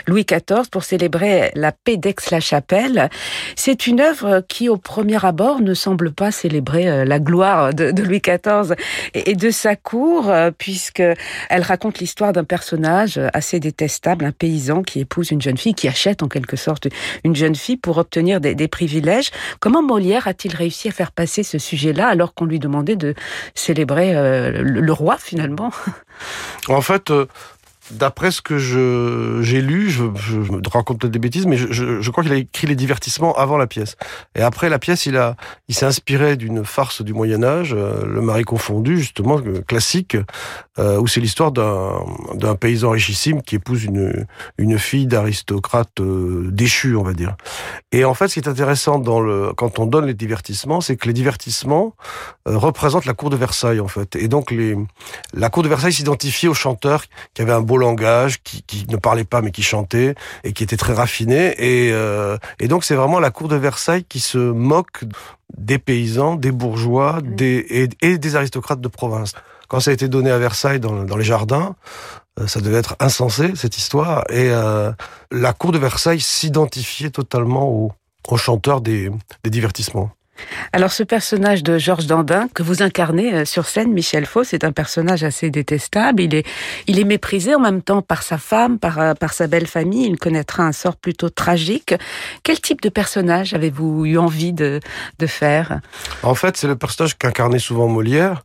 Louis 0.06 0.24
XIV 0.24 0.68
pour 0.70 0.84
célébrer 0.84 1.50
la 1.54 1.72
paix 1.72 1.96
d'Aix-la-Chapelle. 1.96 3.08
C'est 3.56 3.86
une 3.86 4.00
œuvre 4.00 4.42
qui 4.48 4.68
au 4.68 4.76
premier 4.76 5.24
abord 5.24 5.60
ne 5.60 5.74
semble 5.74 6.12
pas 6.12 6.30
célébrer 6.30 6.88
euh, 6.88 7.04
la 7.04 7.18
gloire 7.18 7.72
de, 7.72 8.02
Louis 8.02 8.20
XIV 8.20 8.74
et, 9.14 9.34
de 9.34 9.50
sa 9.50 9.76
cour 9.76 10.28
euh, 10.28 10.50
puisque 10.56 11.02
elle 11.48 11.62
raconte 11.62 11.98
l'histoire 11.98 12.32
d'un 12.32 12.44
personnage 12.44 13.20
assez 13.32 13.60
détestable, 13.60 14.24
un 14.24 14.32
paysan 14.32 14.82
qui 14.82 15.00
épouse 15.00 15.30
une 15.30 15.42
jeune 15.42 15.58
fille, 15.58 15.74
qui 15.74 15.88
achète 15.88 16.22
en 16.22 16.28
quelque 16.28 16.56
sorte 16.56 16.88
une 17.24 17.36
jeune 17.36 17.54
fille 17.54 17.76
pour 17.76 17.98
obtenir 17.98 18.40
des, 18.40 18.54
des 18.54 18.68
privilèges. 18.68 19.30
Comment 19.60 19.82
Molière 19.82 20.28
a-t-il 20.28 20.54
réussi 20.54 20.87
faire 20.90 21.12
passer 21.12 21.42
ce 21.42 21.58
sujet-là 21.58 22.06
alors 22.08 22.34
qu'on 22.34 22.44
lui 22.44 22.58
demandait 22.58 22.96
de 22.96 23.14
célébrer 23.54 24.14
euh, 24.14 24.62
le, 24.62 24.92
roi 24.92 25.16
finalement. 25.18 25.70
En 26.68 26.80
fait, 26.80 27.10
euh, 27.10 27.26
D'après 27.90 28.30
ce 28.30 28.42
que 28.42 28.58
j'ai 28.58 29.60
lu, 29.62 29.90
je, 29.90 30.04
je, 30.14 30.42
je, 30.42 30.52
raconte 30.70 31.00
peut-être 31.00 31.12
des 31.12 31.18
bêtises, 31.18 31.46
mais 31.46 31.56
je, 31.56 32.00
je 32.00 32.10
crois 32.10 32.22
qu'il 32.22 32.32
a 32.32 32.36
écrit 32.36 32.66
les 32.66 32.74
divertissements 32.74 33.34
avant 33.34 33.56
la 33.56 33.66
pièce. 33.66 33.96
Et 34.34 34.42
après 34.42 34.68
la 34.68 34.78
pièce, 34.78 35.06
il 35.06 35.16
a, 35.16 35.36
il 35.68 35.74
s'est 35.74 35.86
inspiré 35.86 36.36
d'une 36.36 36.64
farce 36.64 37.02
du 37.02 37.14
Moyen 37.14 37.42
Âge, 37.42 37.74
euh, 37.74 38.04
le 38.04 38.20
mari 38.20 38.44
confondu, 38.44 38.98
justement 38.98 39.38
euh, 39.38 39.62
classique, 39.62 40.16
euh, 40.78 41.00
où 41.00 41.06
c'est 41.06 41.20
l'histoire 41.20 41.50
d'un 41.50 42.54
paysan 42.54 42.90
richissime 42.90 43.42
qui 43.42 43.56
épouse 43.56 43.84
une 43.84 44.26
une 44.58 44.78
fille 44.78 45.06
d'aristocrate 45.06 46.00
euh, 46.00 46.50
on 46.96 47.02
va 47.02 47.14
dire. 47.14 47.36
Et 47.92 48.04
en 48.04 48.14
fait, 48.14 48.28
ce 48.28 48.34
qui 48.34 48.40
est 48.40 48.48
intéressant 48.48 48.98
dans 48.98 49.20
le 49.20 49.52
quand 49.56 49.78
on 49.78 49.86
donne 49.86 50.06
les 50.06 50.14
divertissements, 50.14 50.80
c'est 50.80 50.96
que 50.96 51.06
les 51.06 51.14
divertissements 51.14 51.94
représentent 52.44 53.06
la 53.06 53.14
cour 53.14 53.30
de 53.30 53.36
Versailles, 53.36 53.80
en 53.80 53.88
fait. 53.88 54.16
Et 54.16 54.28
donc 54.28 54.50
les 54.50 54.76
la 55.32 55.48
cour 55.48 55.62
de 55.62 55.68
Versailles 55.68 55.92
s'identifiait 55.92 56.48
aux 56.48 56.54
chanteurs 56.54 57.04
qui 57.34 57.42
avaient 57.42 57.52
un 57.52 57.60
beau 57.60 57.77
langage, 57.78 58.42
qui, 58.42 58.62
qui, 58.62 58.86
ne 58.88 58.96
parlait 58.96 59.24
pas 59.24 59.40
mais 59.40 59.50
qui 59.50 59.62
chantait 59.62 60.14
et 60.44 60.52
qui 60.52 60.62
était 60.64 60.76
très 60.76 60.92
raffiné. 60.92 61.54
Et, 61.58 61.92
euh, 61.92 62.36
et 62.58 62.68
donc 62.68 62.84
c'est 62.84 62.94
vraiment 62.94 63.20
la 63.20 63.30
cour 63.30 63.48
de 63.48 63.56
Versailles 63.56 64.04
qui 64.04 64.20
se 64.20 64.38
moque 64.38 65.04
des 65.56 65.78
paysans, 65.78 66.36
des 66.36 66.52
bourgeois, 66.52 67.20
des, 67.22 67.88
et, 68.00 68.18
des 68.18 68.36
aristocrates 68.36 68.80
de 68.80 68.88
province. 68.88 69.32
Quand 69.68 69.80
ça 69.80 69.90
a 69.90 69.94
été 69.94 70.08
donné 70.08 70.30
à 70.30 70.38
Versailles 70.38 70.80
dans, 70.80 71.04
dans 71.04 71.16
les 71.16 71.24
jardins, 71.24 71.74
euh, 72.38 72.46
ça 72.46 72.60
devait 72.60 72.78
être 72.78 72.96
insensé 73.00 73.52
cette 73.54 73.76
histoire. 73.78 74.24
Et 74.30 74.50
euh, 74.50 74.92
la 75.30 75.52
cour 75.52 75.72
de 75.72 75.78
Versailles 75.78 76.20
s'identifiait 76.20 77.10
totalement 77.10 77.68
aux, 77.68 77.92
aux 78.28 78.36
chanteurs 78.36 78.80
des, 78.80 79.10
des 79.44 79.50
divertissements. 79.50 80.10
Alors 80.72 80.92
ce 80.92 81.02
personnage 81.02 81.62
de 81.62 81.78
Georges 81.78 82.06
Dandin 82.06 82.48
que 82.54 82.62
vous 82.62 82.82
incarnez 82.82 83.34
euh, 83.34 83.44
sur 83.44 83.66
scène, 83.66 83.92
Michel 83.92 84.26
Faux, 84.26 84.44
c'est 84.44 84.64
un 84.64 84.72
personnage 84.72 85.24
assez 85.24 85.50
détestable. 85.50 86.22
Il 86.22 86.34
est, 86.34 86.46
il 86.86 86.98
est 86.98 87.04
méprisé 87.04 87.54
en 87.54 87.60
même 87.60 87.82
temps 87.82 88.02
par 88.02 88.22
sa 88.22 88.38
femme, 88.38 88.78
par, 88.78 88.98
euh, 88.98 89.14
par 89.14 89.32
sa 89.32 89.46
belle 89.46 89.66
famille. 89.66 90.06
Il 90.06 90.18
connaîtra 90.18 90.62
un 90.62 90.72
sort 90.72 90.96
plutôt 90.96 91.30
tragique. 91.30 91.94
Quel 92.42 92.60
type 92.60 92.80
de 92.82 92.88
personnage 92.88 93.54
avez-vous 93.54 94.06
eu 94.06 94.18
envie 94.18 94.52
de, 94.52 94.80
de 95.18 95.26
faire? 95.26 95.80
En 96.22 96.34
fait, 96.34 96.56
c'est 96.56 96.68
le 96.68 96.76
personnage 96.76 97.16
qu'incarnait 97.16 97.58
souvent 97.58 97.88
Molière. 97.88 98.44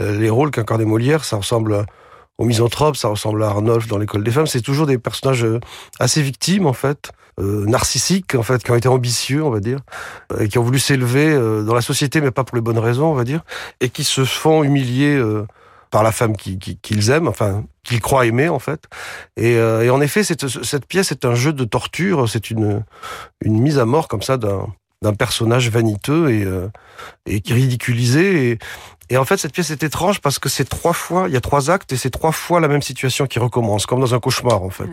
Euh, 0.00 0.18
les 0.18 0.30
rôles 0.30 0.50
qu'incarnait 0.50 0.84
Molière, 0.84 1.24
ça 1.24 1.36
ressemble 1.36 1.86
aux 2.38 2.44
misanthropes, 2.44 2.96
ça 2.96 3.08
ressemble 3.08 3.42
à 3.44 3.48
Arnolphe 3.48 3.86
dans 3.86 3.98
l'école 3.98 4.24
des 4.24 4.30
femmes. 4.30 4.46
C'est 4.46 4.60
toujours 4.60 4.86
des 4.86 4.98
personnages 4.98 5.46
assez 6.00 6.20
victimes 6.20 6.66
en 6.66 6.72
fait 6.72 7.12
euh, 7.40 7.64
narcissiques, 7.66 8.34
en 8.34 8.42
fait, 8.42 8.62
qui 8.62 8.70
ont 8.70 8.76
été 8.76 8.88
ambitieux, 8.88 9.42
on 9.42 9.50
va 9.50 9.60
dire, 9.60 9.80
euh, 10.32 10.40
et 10.40 10.48
qui 10.48 10.58
ont 10.58 10.62
voulu 10.62 10.78
s'élever 10.78 11.32
euh, 11.32 11.62
dans 11.62 11.74
la 11.74 11.80
société, 11.80 12.20
mais 12.20 12.30
pas 12.30 12.44
pour 12.44 12.56
les 12.56 12.62
bonnes 12.62 12.78
raisons, 12.78 13.06
on 13.06 13.14
va 13.14 13.24
dire, 13.24 13.42
et 13.80 13.88
qui 13.88 14.04
se 14.04 14.24
font 14.24 14.62
humilier 14.62 15.16
euh, 15.16 15.46
par 15.90 16.02
la 16.02 16.12
femme 16.12 16.36
qu'ils 16.36 16.58
qui, 16.58 17.10
aiment, 17.10 17.28
enfin, 17.28 17.64
qu'ils 17.82 18.00
croient 18.00 18.26
aimer, 18.26 18.48
en 18.48 18.58
fait. 18.58 18.84
Et, 19.36 19.52
et 19.52 19.90
en 19.90 20.00
effet, 20.00 20.24
cette, 20.24 20.48
cette 20.48 20.86
pièce 20.86 21.12
est 21.12 21.24
un 21.24 21.34
jeu 21.34 21.52
de 21.52 21.64
torture, 21.64 22.28
c'est 22.28 22.50
une, 22.50 22.82
une 23.40 23.60
mise 23.60 23.78
à 23.78 23.84
mort 23.84 24.08
comme 24.08 24.22
ça 24.22 24.36
d'un 24.36 24.66
d'un 25.04 25.14
personnage 25.14 25.70
vaniteux 25.70 26.30
et, 26.30 26.46
et 27.26 27.40
qui 27.40 27.52
ridiculisé. 27.52 28.50
Et, 28.50 28.58
et 29.10 29.16
en 29.16 29.24
fait, 29.24 29.36
cette 29.36 29.52
pièce 29.52 29.70
est 29.70 29.82
étrange 29.82 30.20
parce 30.20 30.38
que 30.38 30.48
c'est 30.48 30.64
trois 30.64 30.94
fois, 30.94 31.28
il 31.28 31.34
y 31.34 31.36
a 31.36 31.40
trois 31.40 31.70
actes 31.70 31.92
et 31.92 31.96
c'est 31.96 32.10
trois 32.10 32.32
fois 32.32 32.60
la 32.60 32.68
même 32.68 32.82
situation 32.82 33.26
qui 33.26 33.38
recommence, 33.38 33.86
comme 33.86 34.00
dans 34.00 34.14
un 34.14 34.20
cauchemar 34.20 34.62
en 34.62 34.70
fait. 34.70 34.88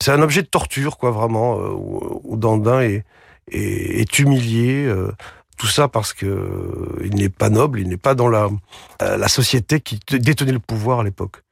C'est 0.00 0.10
un 0.10 0.22
objet 0.22 0.42
de 0.42 0.48
torture, 0.48 0.98
quoi, 0.98 1.10
vraiment, 1.10 1.58
euh, 1.58 1.70
où, 1.70 2.36
Dandin 2.36 2.80
est, 2.80 3.04
est, 3.50 4.18
humilié. 4.18 4.84
Euh, 4.84 5.12
tout 5.56 5.68
ça 5.68 5.88
parce 5.88 6.12
que 6.12 6.26
euh, 6.26 7.00
il 7.02 7.14
n'est 7.14 7.30
pas 7.30 7.48
noble, 7.48 7.80
il 7.80 7.88
n'est 7.88 7.96
pas 7.96 8.14
dans 8.14 8.28
la, 8.28 8.50
la 9.00 9.28
société 9.28 9.80
qui 9.80 9.98
détenait 10.18 10.52
le 10.52 10.58
pouvoir 10.58 11.00
à 11.00 11.04
l'époque. 11.04 11.45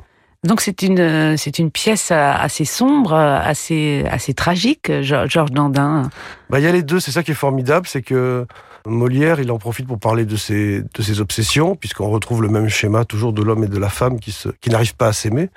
Donc 0.45 0.61
c'est 0.61 0.83
une 0.83 1.37
c'est 1.37 1.59
une 1.59 1.71
pièce 1.71 2.11
assez 2.11 2.65
sombre, 2.65 3.15
assez 3.15 4.05
assez 4.11 4.35
tragique, 4.35 4.93
Georges 5.01 5.51
Dandin. 5.51 6.11
Bah 6.51 6.61
il 6.61 6.65
y 6.65 6.69
a 6.69 6.73
les 6.73 6.83
deux, 6.83 7.01
c'est 7.01 7.11
ça 7.11 7.23
qui 7.23 7.33
est 7.33 7.35
formidable, 7.35 7.87
c'est 7.89 8.03
que 8.03 8.47
Molière, 8.87 9.41
il 9.41 9.51
en 9.51 9.57
profite 9.57 9.87
pour 9.87 9.99
parler 9.99 10.27
de 10.27 10.37
ses, 10.37 10.83
de 10.83 11.03
ses 11.03 11.21
obsessions, 11.23 11.75
puisqu'on 11.75 12.11
retrouve 12.11 12.43
le 12.43 12.49
même 12.49 12.69
schéma 12.69 13.07
toujours 13.07 13.33
de 13.33 13.43
l'homme 13.43 13.65
et 13.65 13.69
de 13.69 13.79
la 13.79 13.89
femme 13.89 14.21
qui, 14.21 14.31
se, 14.31 14.51
qui 14.61 14.69
n'arrivent 14.69 14.95
pas 14.95 15.09
à 15.09 15.13
s'aimer. 15.15 15.49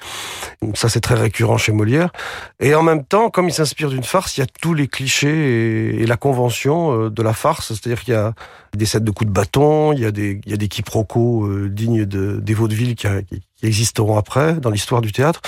Ça, 0.75 0.87
c'est 0.87 1.01
très 1.01 1.15
récurrent 1.15 1.57
chez 1.57 1.73
Molière. 1.73 2.11
Et 2.61 2.73
en 2.73 2.83
même 2.83 3.03
temps, 3.03 3.29
comme 3.29 3.49
il 3.49 3.53
s'inspire 3.53 3.89
d'une 3.89 4.03
farce, 4.03 4.37
il 4.37 4.41
y 4.41 4.43
a 4.43 4.47
tous 4.61 4.73
les 4.73 4.87
clichés 4.87 6.01
et, 6.01 6.05
la 6.05 6.15
convention 6.15 6.93
euh, 6.93 7.09
de 7.09 7.21
la 7.21 7.33
farce. 7.33 7.73
C'est-à-dire 7.73 8.01
qu'il 8.01 8.13
y 8.13 8.17
a 8.17 8.33
des 8.77 8.85
scènes 8.85 9.03
de 9.03 9.11
coups 9.11 9.27
de 9.27 9.33
bâton, 9.33 9.93
il 9.93 9.99
y 9.99 10.05
a 10.05 10.11
des, 10.11 10.39
il 10.45 10.51
y 10.51 10.53
a 10.53 10.57
des 10.57 10.67
quiproquos 10.67 11.45
euh, 11.45 11.69
dignes 11.69 12.05
de, 12.05 12.39
des 12.39 12.53
vaudevilles 12.53 12.95
qui, 12.95 13.07
qui, 13.29 13.41
existeront 13.63 14.17
après 14.17 14.53
dans 14.53 14.69
l'histoire 14.69 15.01
du 15.01 15.11
théâtre. 15.11 15.41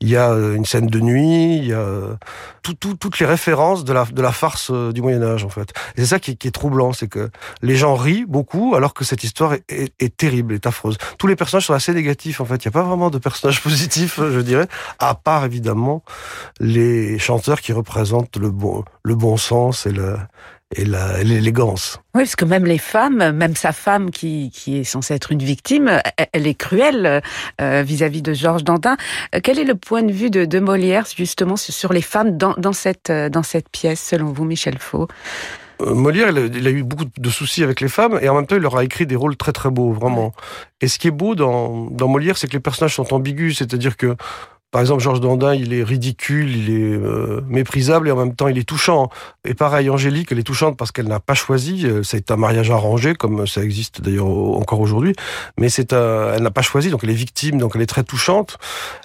Il 0.00 0.08
y 0.08 0.16
a 0.16 0.30
euh, 0.30 0.54
une 0.54 0.64
scène 0.64 0.86
de 0.86 1.00
nuit, 1.00 1.58
il 1.58 1.66
y 1.66 1.72
a 1.72 1.78
euh, 1.78 2.14
tout, 2.62 2.74
tout, 2.74 2.94
toutes 2.94 3.18
les 3.20 3.26
références 3.26 3.84
de 3.84 3.92
la, 3.92 4.04
de 4.04 4.20
la 4.20 4.32
farce 4.32 4.70
euh, 4.72 4.92
du 4.92 5.00
Moyen 5.00 5.22
Âge 5.22 5.44
en 5.44 5.48
fait. 5.48 5.72
C'est 5.96 6.06
ça 6.06 6.18
qui, 6.18 6.32
est 6.32 6.50
troublant, 6.50 6.92
c'est 6.92 7.08
que 7.08 7.30
les 7.62 7.76
gens 7.76 7.94
rient 7.94 8.24
beaucoup 8.26 8.74
alors 8.74 8.94
que 8.94 9.04
cette 9.04 9.22
histoire 9.22 9.54
est, 9.68 10.16
terrible, 10.16 10.54
est 10.54 10.66
affreuse. 10.66 10.98
Tous 11.18 11.26
les 11.26 11.36
personnages 11.36 11.66
sont 11.66 11.74
assez 11.74 11.94
négatifs 11.94 12.40
en 12.40 12.44
fait. 12.44 12.64
Il 12.64 12.68
n'y 12.68 12.72
a 12.72 12.72
pas 12.72 12.82
vraiment 12.82 13.10
de 13.10 13.18
personnages 13.18 13.62
positifs, 13.62 14.18
je 14.18 14.40
dirais, 14.40 14.66
à 14.98 15.14
part 15.14 15.44
évidemment 15.44 16.02
les 16.58 17.18
chanteurs 17.18 17.60
qui 17.60 17.72
représentent 17.72 18.36
le 18.36 18.50
bon, 18.50 18.84
le 19.04 19.14
bon 19.14 19.36
sens 19.36 19.86
et 19.86 19.92
le, 19.92 20.16
et 20.74 20.84
l'élégance. 20.84 22.00
Oui, 22.14 22.22
parce 22.22 22.36
que 22.36 22.44
même 22.44 22.64
les 22.64 22.78
femmes, 22.78 23.32
même 23.32 23.56
sa 23.56 23.72
femme 23.72 24.10
qui, 24.10 24.50
qui 24.50 24.78
est 24.78 24.84
censée 24.84 25.14
être 25.14 25.32
une 25.32 25.42
victime, 25.42 26.00
elle 26.32 26.46
est 26.46 26.54
cruelle 26.54 27.22
euh, 27.60 27.82
vis-à-vis 27.82 28.22
de 28.22 28.32
Georges 28.32 28.64
Dantin. 28.64 28.96
Euh, 29.34 29.40
quel 29.42 29.58
est 29.58 29.64
le 29.64 29.74
point 29.74 30.02
de 30.02 30.12
vue 30.12 30.30
de, 30.30 30.44
de 30.44 30.58
Molière 30.60 31.06
justement 31.16 31.56
sur 31.56 31.92
les 31.92 32.02
femmes 32.02 32.36
dans, 32.36 32.54
dans, 32.54 32.72
cette, 32.72 33.10
euh, 33.10 33.28
dans 33.28 33.42
cette 33.42 33.68
pièce, 33.68 34.00
selon 34.00 34.32
vous, 34.32 34.44
Michel 34.44 34.78
Faux? 34.78 35.08
Molière, 35.80 36.28
il 36.30 36.66
a, 36.68 36.70
eu 36.70 36.84
beaucoup 36.84 37.06
de 37.16 37.30
soucis 37.30 37.64
avec 37.64 37.80
les 37.80 37.88
femmes 37.88 38.18
et 38.22 38.28
en 38.28 38.36
même 38.36 38.46
temps, 38.46 38.54
il 38.54 38.62
leur 38.62 38.76
a 38.76 38.84
écrit 38.84 39.04
des 39.04 39.16
rôles 39.16 39.36
très 39.36 39.52
très 39.52 39.70
beaux, 39.70 39.92
vraiment. 39.92 40.32
Et 40.80 40.86
ce 40.86 40.98
qui 40.98 41.08
est 41.08 41.12
beau 41.12 41.34
dans, 41.34 41.86
dans 41.90 42.06
Molière, 42.06 42.38
c'est 42.38 42.46
que 42.46 42.52
les 42.52 42.60
personnages 42.60 42.94
sont 42.94 43.12
ambigus, 43.12 43.58
c'est-à-dire 43.58 43.96
que 43.96 44.14
par 44.72 44.80
exemple, 44.80 45.02
Georges 45.02 45.20
Dandin, 45.20 45.54
il 45.54 45.74
est 45.74 45.82
ridicule, 45.82 46.56
il 46.56 46.70
est 46.70 46.96
euh, 46.96 47.42
méprisable 47.46 48.08
et 48.08 48.10
en 48.10 48.16
même 48.16 48.34
temps 48.34 48.48
il 48.48 48.56
est 48.56 48.66
touchant. 48.66 49.10
Et 49.44 49.52
pareil, 49.52 49.90
Angélique, 49.90 50.32
elle 50.32 50.38
est 50.38 50.44
touchante 50.44 50.78
parce 50.78 50.90
qu'elle 50.90 51.08
n'a 51.08 51.20
pas 51.20 51.34
choisi. 51.34 51.86
Euh, 51.86 52.02
c'est 52.02 52.30
un 52.30 52.36
mariage 52.36 52.70
arrangé, 52.70 53.14
comme 53.14 53.46
ça 53.46 53.62
existe 53.62 54.00
d'ailleurs 54.00 54.28
encore 54.28 54.80
aujourd'hui. 54.80 55.14
Mais 55.58 55.68
c'est 55.68 55.92
un, 55.92 56.32
elle 56.34 56.42
n'a 56.42 56.50
pas 56.50 56.62
choisi, 56.62 56.88
donc 56.88 57.04
elle 57.04 57.10
est 57.10 57.14
victime, 57.14 57.58
donc 57.58 57.72
elle 57.74 57.82
est 57.82 57.86
très 57.86 58.02
touchante. 58.02 58.56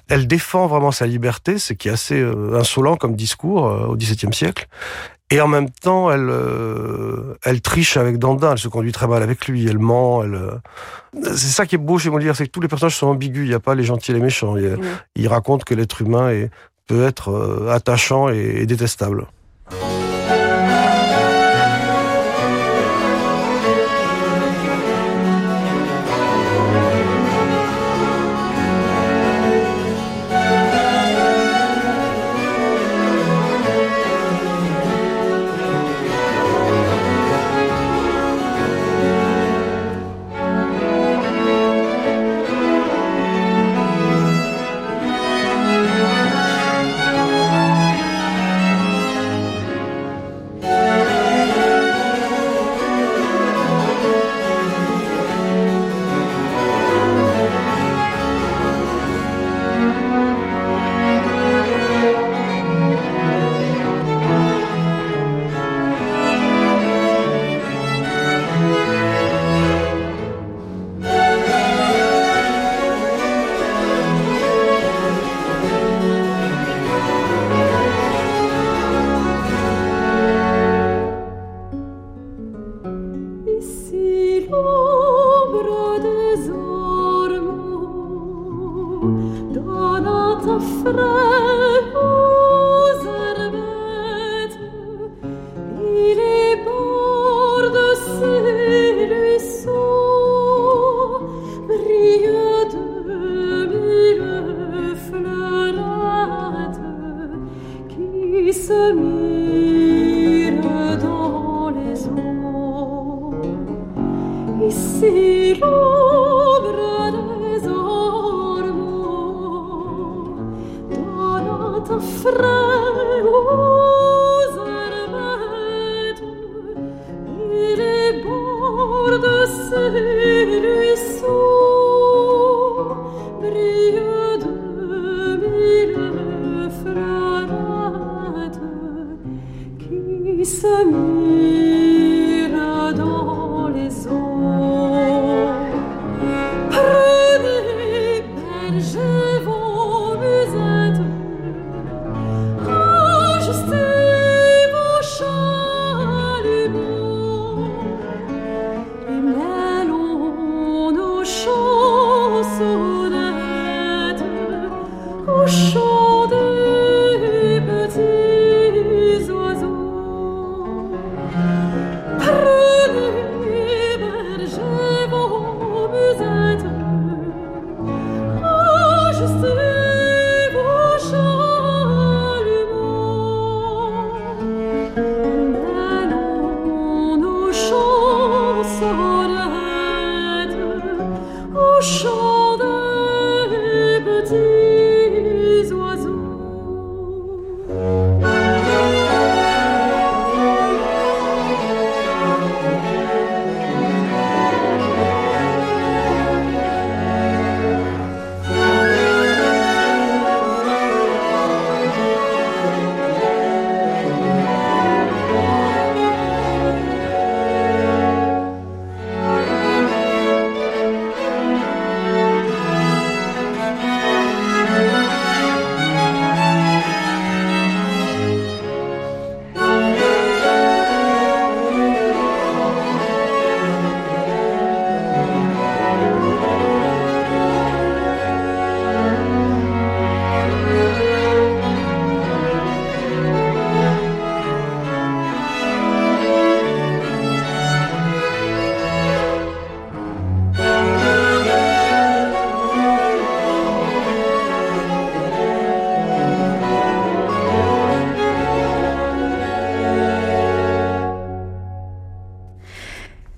Elle 0.07 0.25
défend 0.25 0.67
vraiment 0.67 0.91
sa 0.91 1.05
liberté, 1.05 1.59
ce 1.59 1.73
qui 1.73 1.89
est 1.89 1.91
assez 1.91 2.17
euh, 2.17 2.57
insolent 2.57 2.95
comme 2.95 3.17
discours 3.17 3.63
au 3.63 3.97
XVIIe 3.97 4.33
siècle. 4.33 4.69
Et 5.29 5.41
en 5.41 5.47
même 5.47 5.69
temps, 5.69 6.09
elle, 6.09 6.29
euh, 6.29 7.35
elle 7.43 7.61
triche 7.61 7.97
avec 7.97 8.17
Dandin, 8.17 8.53
elle 8.53 8.57
se 8.57 8.69
conduit 8.69 8.93
très 8.93 9.07
mal 9.07 9.21
avec 9.21 9.47
lui, 9.47 9.67
elle 9.67 9.79
ment, 9.79 10.23
elle... 10.23 10.35
Euh, 10.35 10.51
c'est 11.23 11.49
ça 11.49 11.65
qui 11.65 11.75
est 11.75 11.79
beau 11.79 11.97
chez 11.97 12.09
Molière, 12.09 12.35
c'est 12.35 12.45
que 12.45 12.51
tous 12.51 12.61
les 12.61 12.69
personnages 12.69 12.95
sont 12.95 13.07
ambigus, 13.07 13.45
il 13.45 13.49
n'y 13.49 13.55
a 13.55 13.59
pas 13.59 13.75
les 13.75 13.83
gentils 13.83 14.11
et 14.11 14.13
les 14.13 14.21
méchants. 14.21 14.55
Il, 14.55 14.77
il 15.15 15.27
raconte 15.27 15.65
que 15.65 15.73
l'être 15.73 16.01
humain 16.01 16.29
est, 16.29 16.49
peut 16.87 17.03
être 17.03 17.29
euh, 17.29 17.71
attachant 17.71 18.29
et 18.29 18.65
détestable. 18.65 19.27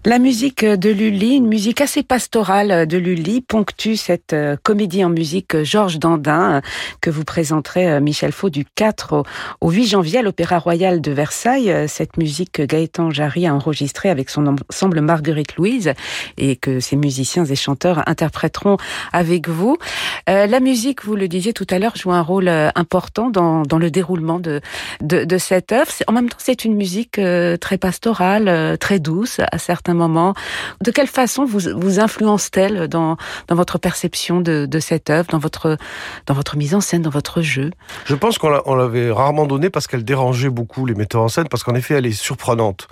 La 0.10 0.18
musique 0.18 0.66
de 0.66 0.90
Lully, 0.90 1.36
une 1.36 1.46
musique 1.46 1.82
assez 1.82 2.02
pastorale 2.02 2.88
de 2.88 2.98
Lully, 2.98 3.42
ponctue 3.42 3.94
cette 3.94 4.34
euh, 4.34 4.58
comédie 4.64 5.06
en 5.06 5.10
musique 5.10 5.54
euh, 5.54 5.64
Georges 5.64 6.00
Dandin 6.00 6.56
euh, 6.56 6.62
que 7.00 7.12
vous 7.12 7.24
présenterez 7.24 8.02
Michel 8.02 8.32
Faux 8.32 8.50
du 8.50 8.66
4 8.66 9.24
au 9.62 9.70
8 9.70 9.86
janvier 9.86 10.18
à 10.18 10.22
l'Opéra 10.24 10.58
Royal 10.58 11.00
de 11.00 11.12
Versailles. 11.12 11.72
Cette 11.88 12.18
musique 12.18 12.60
Gaëtan 12.60 13.12
Jarry 13.12 13.46
a 13.46 13.54
enregistrée 13.54 14.10
avec 14.10 14.32
son 14.32 14.48
ensemble 14.48 15.00
Marguerite 15.02 15.58
Louise 15.58 15.94
et 16.40 16.56
que 16.56 16.80
ses 16.80 16.96
musiciens 16.96 17.46
et 17.46 17.56
chanteurs 17.56 18.02
interpréteront 18.10 18.78
avec 19.14 19.48
vous. 19.48 19.78
la 20.26 20.60
musique, 20.60 21.06
vous 21.06 21.16
le 21.16 21.28
disiez 21.28 21.54
tout 21.54 21.68
à 21.70 21.78
l'heure, 21.78 21.96
joue 21.96 22.12
un 22.12 22.22
rôle 22.22 22.50
important 22.50 23.30
dans, 23.30 23.64
le 23.78 23.92
déroulement 23.92 24.40
de 24.40 25.38
cette 25.38 25.72
œuvre. 25.72 25.92
En 26.08 26.14
même 26.14 26.30
temps, 26.30 26.38
c'est 26.40 26.66
une 26.66 26.76
musique 26.76 27.22
très 27.62 27.78
pastorale, 27.78 28.78
très 28.80 29.00
douce 29.00 29.40
à 29.52 29.58
certains 29.60 29.99
moment. 30.00 30.34
De 30.82 30.92
quelle 30.92 31.08
façon 31.08 31.46
vous, 31.46 31.60
vous 31.76 32.00
influence-t-elle 32.00 32.88
dans, 32.88 33.18
dans 33.48 33.56
votre 33.56 33.78
perception 33.78 34.42
de, 34.42 34.68
cette 34.80 35.10
œuvre, 35.10 35.28
dans 35.30 35.38
votre, 35.38 35.78
dans 36.26 36.34
votre 36.34 36.58
mise 36.58 36.74
en 36.74 36.82
scène, 36.82 37.04
dans 37.04 37.10
votre 37.10 37.42
jeu? 37.42 37.70
Je 38.06 38.16
pense 38.16 38.38
qu'on 38.38 38.76
l'avait 38.76 39.12
rarement 39.12 39.46
donnée 39.46 39.70
parce 39.70 39.86
qu'elle 39.86 40.04
dérangeait 40.04 40.50
beaucoup 40.50 40.86
les 40.86 40.96
metteurs 40.96 41.22
en 41.22 41.28
scène, 41.28 41.48
parce 41.50 41.64
qu'en 41.64 41.76
effet, 41.76 41.96
elle 41.96 42.06
est 42.06 42.12
surprenante. 42.12 42.88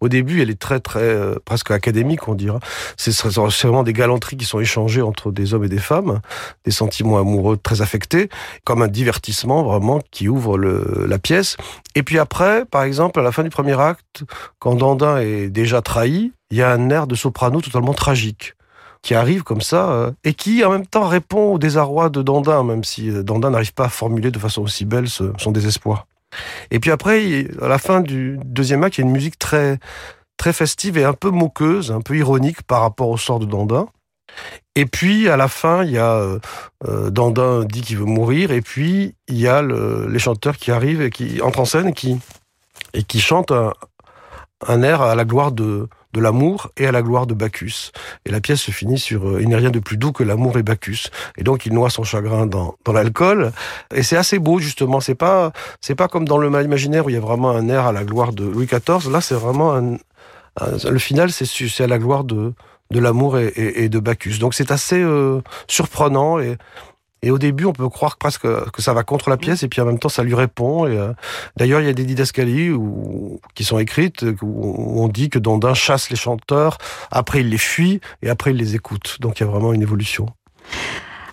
Au 0.00 0.08
début, 0.08 0.42
elle 0.42 0.50
est 0.50 0.58
très, 0.58 0.80
très, 0.80 1.00
euh, 1.00 1.34
presque 1.44 1.70
académique, 1.70 2.28
on 2.28 2.34
dira. 2.34 2.60
C'est 2.96 3.10
vraiment 3.66 3.82
des 3.82 3.92
galanteries 3.92 4.36
qui 4.36 4.44
sont 4.44 4.60
échangées 4.60 5.02
entre 5.02 5.32
des 5.32 5.54
hommes 5.54 5.64
et 5.64 5.68
des 5.68 5.78
femmes, 5.78 6.20
des 6.64 6.70
sentiments 6.70 7.18
amoureux 7.18 7.56
très 7.56 7.82
affectés, 7.82 8.28
comme 8.64 8.82
un 8.82 8.88
divertissement 8.88 9.62
vraiment 9.62 10.00
qui 10.10 10.28
ouvre 10.28 10.58
la 10.58 11.18
pièce. 11.18 11.56
Et 11.94 12.02
puis 12.02 12.18
après, 12.18 12.64
par 12.66 12.82
exemple, 12.82 13.18
à 13.20 13.22
la 13.22 13.32
fin 13.32 13.42
du 13.42 13.50
premier 13.50 13.78
acte, 13.80 14.24
quand 14.58 14.74
Dandin 14.74 15.18
est 15.18 15.48
déjà 15.48 15.82
trahi, 15.82 16.32
il 16.50 16.58
y 16.58 16.62
a 16.62 16.70
un 16.70 16.90
air 16.90 17.06
de 17.06 17.14
soprano 17.14 17.60
totalement 17.60 17.94
tragique 17.94 18.54
qui 19.02 19.14
arrive 19.14 19.42
comme 19.42 19.60
ça 19.60 19.90
euh, 19.90 20.10
et 20.24 20.34
qui 20.34 20.64
en 20.64 20.70
même 20.70 20.86
temps 20.86 21.06
répond 21.06 21.54
au 21.54 21.58
désarroi 21.58 22.10
de 22.10 22.22
Dandin, 22.22 22.64
même 22.64 22.84
si 22.84 23.10
euh, 23.10 23.22
Dandin 23.22 23.50
n'arrive 23.50 23.72
pas 23.72 23.86
à 23.86 23.88
formuler 23.88 24.30
de 24.30 24.38
façon 24.38 24.62
aussi 24.62 24.84
belle 24.84 25.08
son 25.08 25.50
désespoir. 25.50 26.06
Et 26.70 26.78
puis 26.78 26.90
après, 26.90 27.46
à 27.60 27.68
la 27.68 27.78
fin 27.78 28.00
du 28.00 28.38
deuxième 28.44 28.84
acte, 28.84 28.98
il 28.98 29.00
y 29.00 29.04
a 29.04 29.06
une 29.06 29.12
musique 29.12 29.38
très 29.38 29.78
très 30.36 30.52
festive 30.52 30.96
et 30.96 31.04
un 31.04 31.12
peu 31.12 31.30
moqueuse, 31.30 31.92
un 31.92 32.00
peu 32.00 32.16
ironique 32.16 32.62
par 32.62 32.80
rapport 32.82 33.08
au 33.08 33.18
sort 33.18 33.40
de 33.40 33.46
Dandin. 33.46 33.88
Et 34.74 34.86
puis 34.86 35.28
à 35.28 35.36
la 35.36 35.48
fin, 35.48 35.82
il 35.84 35.90
y 35.90 35.98
a 35.98 36.38
euh, 36.86 37.10
Dandin 37.10 37.64
dit 37.64 37.82
qu'il 37.82 37.98
veut 37.98 38.04
mourir, 38.04 38.52
et 38.52 38.60
puis 38.60 39.14
il 39.28 39.38
y 39.38 39.48
a 39.48 39.60
les 39.62 40.18
chanteurs 40.18 40.56
qui 40.56 40.70
arrivent 40.70 41.02
et 41.02 41.10
qui 41.10 41.42
entrent 41.42 41.60
en 41.60 41.64
scène 41.64 41.88
et 41.88 41.92
qui 41.92 42.18
et 42.94 43.02
qui 43.02 43.20
chantent 43.20 43.52
un, 43.52 44.82
air 44.82 45.02
à 45.02 45.14
la 45.14 45.24
gloire 45.24 45.52
de 45.52 45.88
de 46.12 46.20
l'amour 46.20 46.70
et 46.76 46.86
à 46.86 46.92
la 46.92 47.02
gloire 47.02 47.26
de 47.26 47.34
Bacchus. 47.34 47.92
Et 48.24 48.30
la 48.30 48.40
pièce 48.40 48.60
se 48.60 48.70
finit 48.70 48.98
sur 48.98 49.28
euh, 49.28 49.40
Il 49.40 49.48
n'est 49.48 49.56
rien 49.56 49.70
de 49.70 49.78
plus 49.78 49.96
doux 49.96 50.12
que 50.12 50.24
l'amour 50.24 50.58
et 50.58 50.62
Bacchus. 50.62 51.08
Et 51.36 51.44
donc 51.44 51.66
il 51.66 51.72
noie 51.72 51.90
son 51.90 52.04
chagrin 52.04 52.46
dans, 52.46 52.74
dans 52.84 52.92
l'alcool. 52.92 53.52
Et 53.94 54.02
c'est 54.02 54.16
assez 54.16 54.38
beau 54.38 54.58
justement. 54.58 55.00
C'est 55.00 55.14
pas 55.14 55.52
c'est 55.80 55.94
pas 55.94 56.08
comme 56.08 56.26
dans 56.26 56.38
le 56.38 56.50
mal 56.50 56.64
imaginaire 56.64 57.06
où 57.06 57.10
il 57.10 57.14
y 57.14 57.18
a 57.18 57.20
vraiment 57.20 57.50
un 57.50 57.68
air 57.68 57.86
à 57.86 57.92
la 57.92 58.04
gloire 58.04 58.32
de 58.32 58.44
Louis 58.44 58.66
XIV. 58.66 59.10
Là 59.10 59.20
c'est 59.20 59.34
vraiment 59.34 59.74
un, 59.74 59.96
le 60.90 60.98
final 60.98 61.30
c'est 61.30 61.82
à 61.82 61.86
la 61.86 61.98
gloire 61.98 62.24
de 62.24 62.52
de 62.90 62.98
l'amour 62.98 63.38
et, 63.38 63.88
de 63.88 63.98
Bacchus. 64.00 64.38
Donc 64.38 64.54
c'est 64.54 64.72
assez 64.72 65.00
euh, 65.00 65.40
surprenant 65.68 66.40
et, 66.40 66.56
et 67.22 67.30
au 67.30 67.38
début, 67.38 67.66
on 67.66 67.72
peut 67.72 67.88
croire 67.88 68.16
presque 68.16 68.42
que 68.42 68.82
ça 68.82 68.94
va 68.94 69.02
contre 69.02 69.28
la 69.28 69.36
pièce, 69.36 69.62
et 69.62 69.68
puis 69.68 69.80
en 69.80 69.84
même 69.84 69.98
temps, 69.98 70.08
ça 70.08 70.22
lui 70.22 70.34
répond. 70.34 70.86
Et 70.86 70.96
euh, 70.96 71.12
d'ailleurs, 71.56 71.80
il 71.80 71.86
y 71.86 71.90
a 71.90 71.92
des 71.92 72.04
didascalies 72.04 72.70
où, 72.70 73.40
qui 73.54 73.64
sont 73.64 73.78
écrites 73.78 74.24
où 74.42 75.02
on 75.02 75.08
dit 75.08 75.28
que 75.28 75.38
Dandin 75.38 75.74
chasse 75.74 76.08
les 76.08 76.16
chanteurs, 76.16 76.78
après 77.10 77.40
il 77.40 77.50
les 77.50 77.58
fuit, 77.58 78.00
et 78.22 78.30
après 78.30 78.52
il 78.52 78.56
les 78.56 78.74
écoute. 78.74 79.18
Donc 79.20 79.40
il 79.40 79.44
y 79.44 79.46
a 79.46 79.50
vraiment 79.50 79.72
une 79.72 79.82
évolution. 79.82 80.26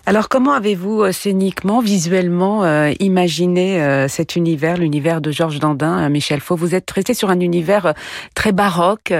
Alors 0.04 0.28
comment 0.28 0.52
avez-vous 0.52 1.02
euh, 1.02 1.12
scéniquement, 1.12 1.80
visuellement 1.80 2.64
imaginé 3.00 4.06
cet 4.08 4.36
univers, 4.36 4.76
l'univers 4.76 5.20
de 5.20 5.30
Georges 5.30 5.58
Dandin, 5.58 6.08
Michel 6.10 6.40
Faux? 6.40 6.56
Vous 6.56 6.74
êtes 6.74 6.90
resté 6.90 7.14
sur 7.14 7.30
un 7.30 7.40
univers 7.40 7.94
très 8.34 8.52
baroque. 8.52 9.12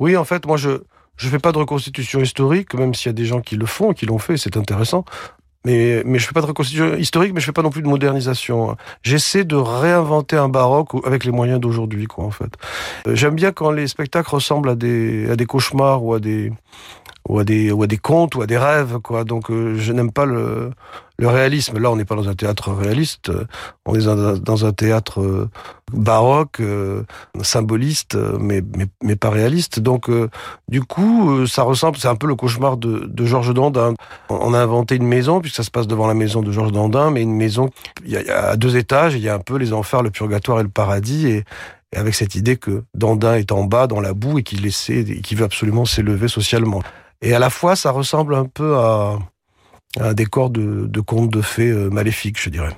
Oui, 0.00 0.16
en 0.16 0.24
fait, 0.24 0.46
moi 0.46 0.56
je 0.56 0.82
je 1.16 1.28
fais 1.28 1.38
pas 1.38 1.52
de 1.52 1.58
reconstitution 1.58 2.20
historique, 2.20 2.74
même 2.74 2.94
s'il 2.94 3.06
y 3.06 3.10
a 3.10 3.12
des 3.12 3.26
gens 3.26 3.40
qui 3.40 3.56
le 3.56 3.66
font, 3.66 3.92
qui 3.92 4.06
l'ont 4.06 4.18
fait, 4.18 4.36
c'est 4.36 4.56
intéressant. 4.56 5.04
Mais, 5.64 6.02
mais 6.04 6.18
je 6.18 6.26
fais 6.26 6.32
pas 6.32 6.40
de 6.40 6.46
reconstitution 6.46 6.96
historique, 6.96 7.32
mais 7.32 7.40
je 7.40 7.46
fais 7.46 7.52
pas 7.52 7.62
non 7.62 7.70
plus 7.70 7.82
de 7.82 7.88
modernisation. 7.88 8.76
J'essaie 9.02 9.44
de 9.44 9.56
réinventer 9.56 10.36
un 10.36 10.48
baroque 10.48 10.90
avec 11.04 11.24
les 11.24 11.30
moyens 11.30 11.60
d'aujourd'hui, 11.60 12.06
quoi, 12.06 12.24
en 12.24 12.30
fait. 12.30 12.52
Euh, 13.06 13.14
j'aime 13.14 13.34
bien 13.34 13.52
quand 13.52 13.70
les 13.70 13.86
spectacles 13.86 14.30
ressemblent 14.30 14.70
à 14.70 14.74
des, 14.74 15.30
à 15.30 15.36
des 15.36 15.46
cauchemars 15.46 16.04
ou 16.04 16.14
à 16.14 16.20
des, 16.20 16.52
ou 17.28 17.38
à 17.38 17.44
des, 17.44 17.72
ou 17.72 17.82
à 17.82 17.86
des 17.86 17.98
contes 17.98 18.34
ou 18.34 18.42
à 18.42 18.46
des 18.46 18.58
rêves, 18.58 18.98
quoi. 19.00 19.24
Donc, 19.24 19.50
euh, 19.50 19.76
je 19.76 19.92
n'aime 19.92 20.12
pas 20.12 20.24
le, 20.24 20.70
le 21.22 21.28
réalisme. 21.28 21.78
Là, 21.78 21.90
on 21.90 21.96
n'est 21.96 22.04
pas 22.04 22.16
dans 22.16 22.28
un 22.28 22.34
théâtre 22.34 22.72
réaliste, 22.72 23.30
on 23.86 23.94
est 23.94 24.04
dans 24.40 24.66
un, 24.66 24.72
théâtre 24.72 25.20
euh, 25.20 25.50
baroque, 25.92 26.60
euh, 26.60 27.04
symboliste, 27.42 28.16
mais, 28.40 28.62
mais, 28.76 28.86
mais, 29.02 29.16
pas 29.16 29.30
réaliste. 29.30 29.80
Donc, 29.80 30.10
euh, 30.10 30.28
du 30.68 30.82
coup, 30.82 31.46
ça 31.46 31.62
ressemble, 31.62 31.96
c'est 31.96 32.08
un 32.08 32.16
peu 32.16 32.26
le 32.26 32.34
cauchemar 32.34 32.76
de, 32.76 33.06
de 33.06 33.24
Georges 33.24 33.54
Dandin. 33.54 33.94
On 34.28 34.52
a 34.52 34.58
inventé 34.58 34.96
une 34.96 35.06
maison, 35.06 35.40
puisque 35.40 35.56
ça 35.56 35.62
se 35.62 35.70
passe 35.70 35.86
devant 35.86 36.06
la 36.06 36.14
maison 36.14 36.42
de 36.42 36.50
Georges 36.50 36.72
Dandin, 36.72 37.10
mais 37.10 37.22
une 37.22 37.36
maison, 37.36 37.70
il 38.04 38.10
y, 38.10 38.16
a, 38.16 38.56
deux 38.56 38.76
étages, 38.76 39.14
il 39.14 39.20
y 39.20 39.28
a 39.28 39.34
un 39.34 39.40
peu 39.40 39.56
les 39.56 39.72
enfers, 39.72 40.02
le 40.02 40.10
purgatoire 40.10 40.60
et 40.60 40.64
le 40.64 40.68
paradis, 40.68 41.28
et, 41.28 41.44
avec 41.94 42.14
cette 42.14 42.34
idée 42.34 42.56
que 42.56 42.84
Dandin 42.94 43.36
est 43.36 43.52
en 43.52 43.64
bas, 43.64 43.86
dans 43.86 44.00
la 44.00 44.14
boue, 44.14 44.38
et 44.38 44.42
qu'il 44.42 44.66
et 44.66 45.20
qu'il 45.20 45.38
veut 45.38 45.44
absolument 45.44 45.84
s'élever 45.84 46.28
socialement. 46.28 46.82
Et 47.20 47.34
à 47.34 47.38
la 47.38 47.50
fois, 47.50 47.76
ça 47.76 47.90
ressemble 47.90 48.34
un 48.34 48.46
peu 48.46 48.76
à, 48.76 49.18
un 50.00 50.14
décor 50.14 50.50
de, 50.50 50.86
de 50.86 51.00
contes 51.00 51.30
de 51.30 51.42
fées 51.42 51.70
euh, 51.70 51.90
maléfiques, 51.90 52.40
je 52.40 52.50
dirais. 52.50 52.76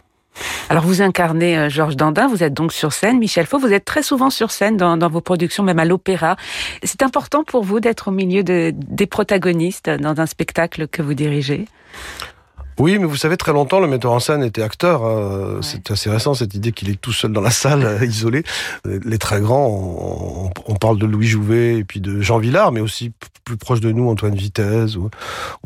Alors 0.69 0.85
vous 0.85 1.03
incarnez 1.03 1.57
euh, 1.57 1.69
Georges 1.69 1.97
Dandin, 1.97 2.27
vous 2.27 2.43
êtes 2.43 2.55
donc 2.55 2.73
sur 2.73 2.93
scène, 2.93 3.19
Michel 3.19 3.47
Faux, 3.47 3.59
vous 3.59 3.73
êtes 3.73 3.85
très 3.85 4.03
souvent 4.03 4.31
sur 4.31 4.51
scène 4.51 4.77
dans, 4.77 4.97
vos 5.09 5.21
productions, 5.21 5.63
même 5.63 5.79
à 5.79 5.85
l'opéra. 5.85 6.37
C'est 6.83 7.03
important 7.03 7.45
pour 7.45 7.63
vous 7.63 7.81
d'être 7.81 8.09
au 8.09 8.11
milieu 8.11 8.43
de, 8.43 8.73
des 8.75 9.07
protagonistes 9.07 9.91
dans 9.91 10.21
un 10.21 10.27
spectacle 10.27 10.89
que 10.89 11.03
vous 11.03 11.15
dirigez? 11.15 11.67
Oui, 12.79 12.99
mais 12.99 13.05
vous 13.05 13.17
savez, 13.17 13.37
très 13.37 13.53
longtemps, 13.53 13.81
le 13.81 13.87
metteur 13.87 14.13
en 14.13 14.21
scène 14.21 14.43
était 14.43 14.63
acteur. 14.63 15.05
Hein. 15.05 15.59
C'est 15.63 15.91
assez 15.91 16.11
récent, 16.11 16.35
cette 16.35 16.55
idée 16.55 16.73
qu'il 16.73 16.91
est 16.91 17.01
tout 17.01 17.13
seul 17.13 17.33
dans 17.33 17.41
la 17.41 17.51
salle, 17.51 17.85
euh, 17.85 18.05
isolé. 18.05 18.43
Les 18.85 19.19
très 19.19 19.41
grands, 19.41 20.53
on, 20.67 20.75
parle 20.75 20.99
de 20.99 21.07
Louis 21.07 21.27
Jouvet 21.27 21.79
et 21.79 21.85
puis 21.85 22.01
de 22.01 22.21
Jean 22.21 22.39
Villard, 22.39 22.73
mais 22.73 22.81
aussi 22.81 23.13
plus 23.45 23.57
proche 23.57 23.81
de 23.81 23.93
nous, 23.93 24.09
Antoine 24.09 24.35
Vitesse, 24.35 24.97
ou, 24.97 25.11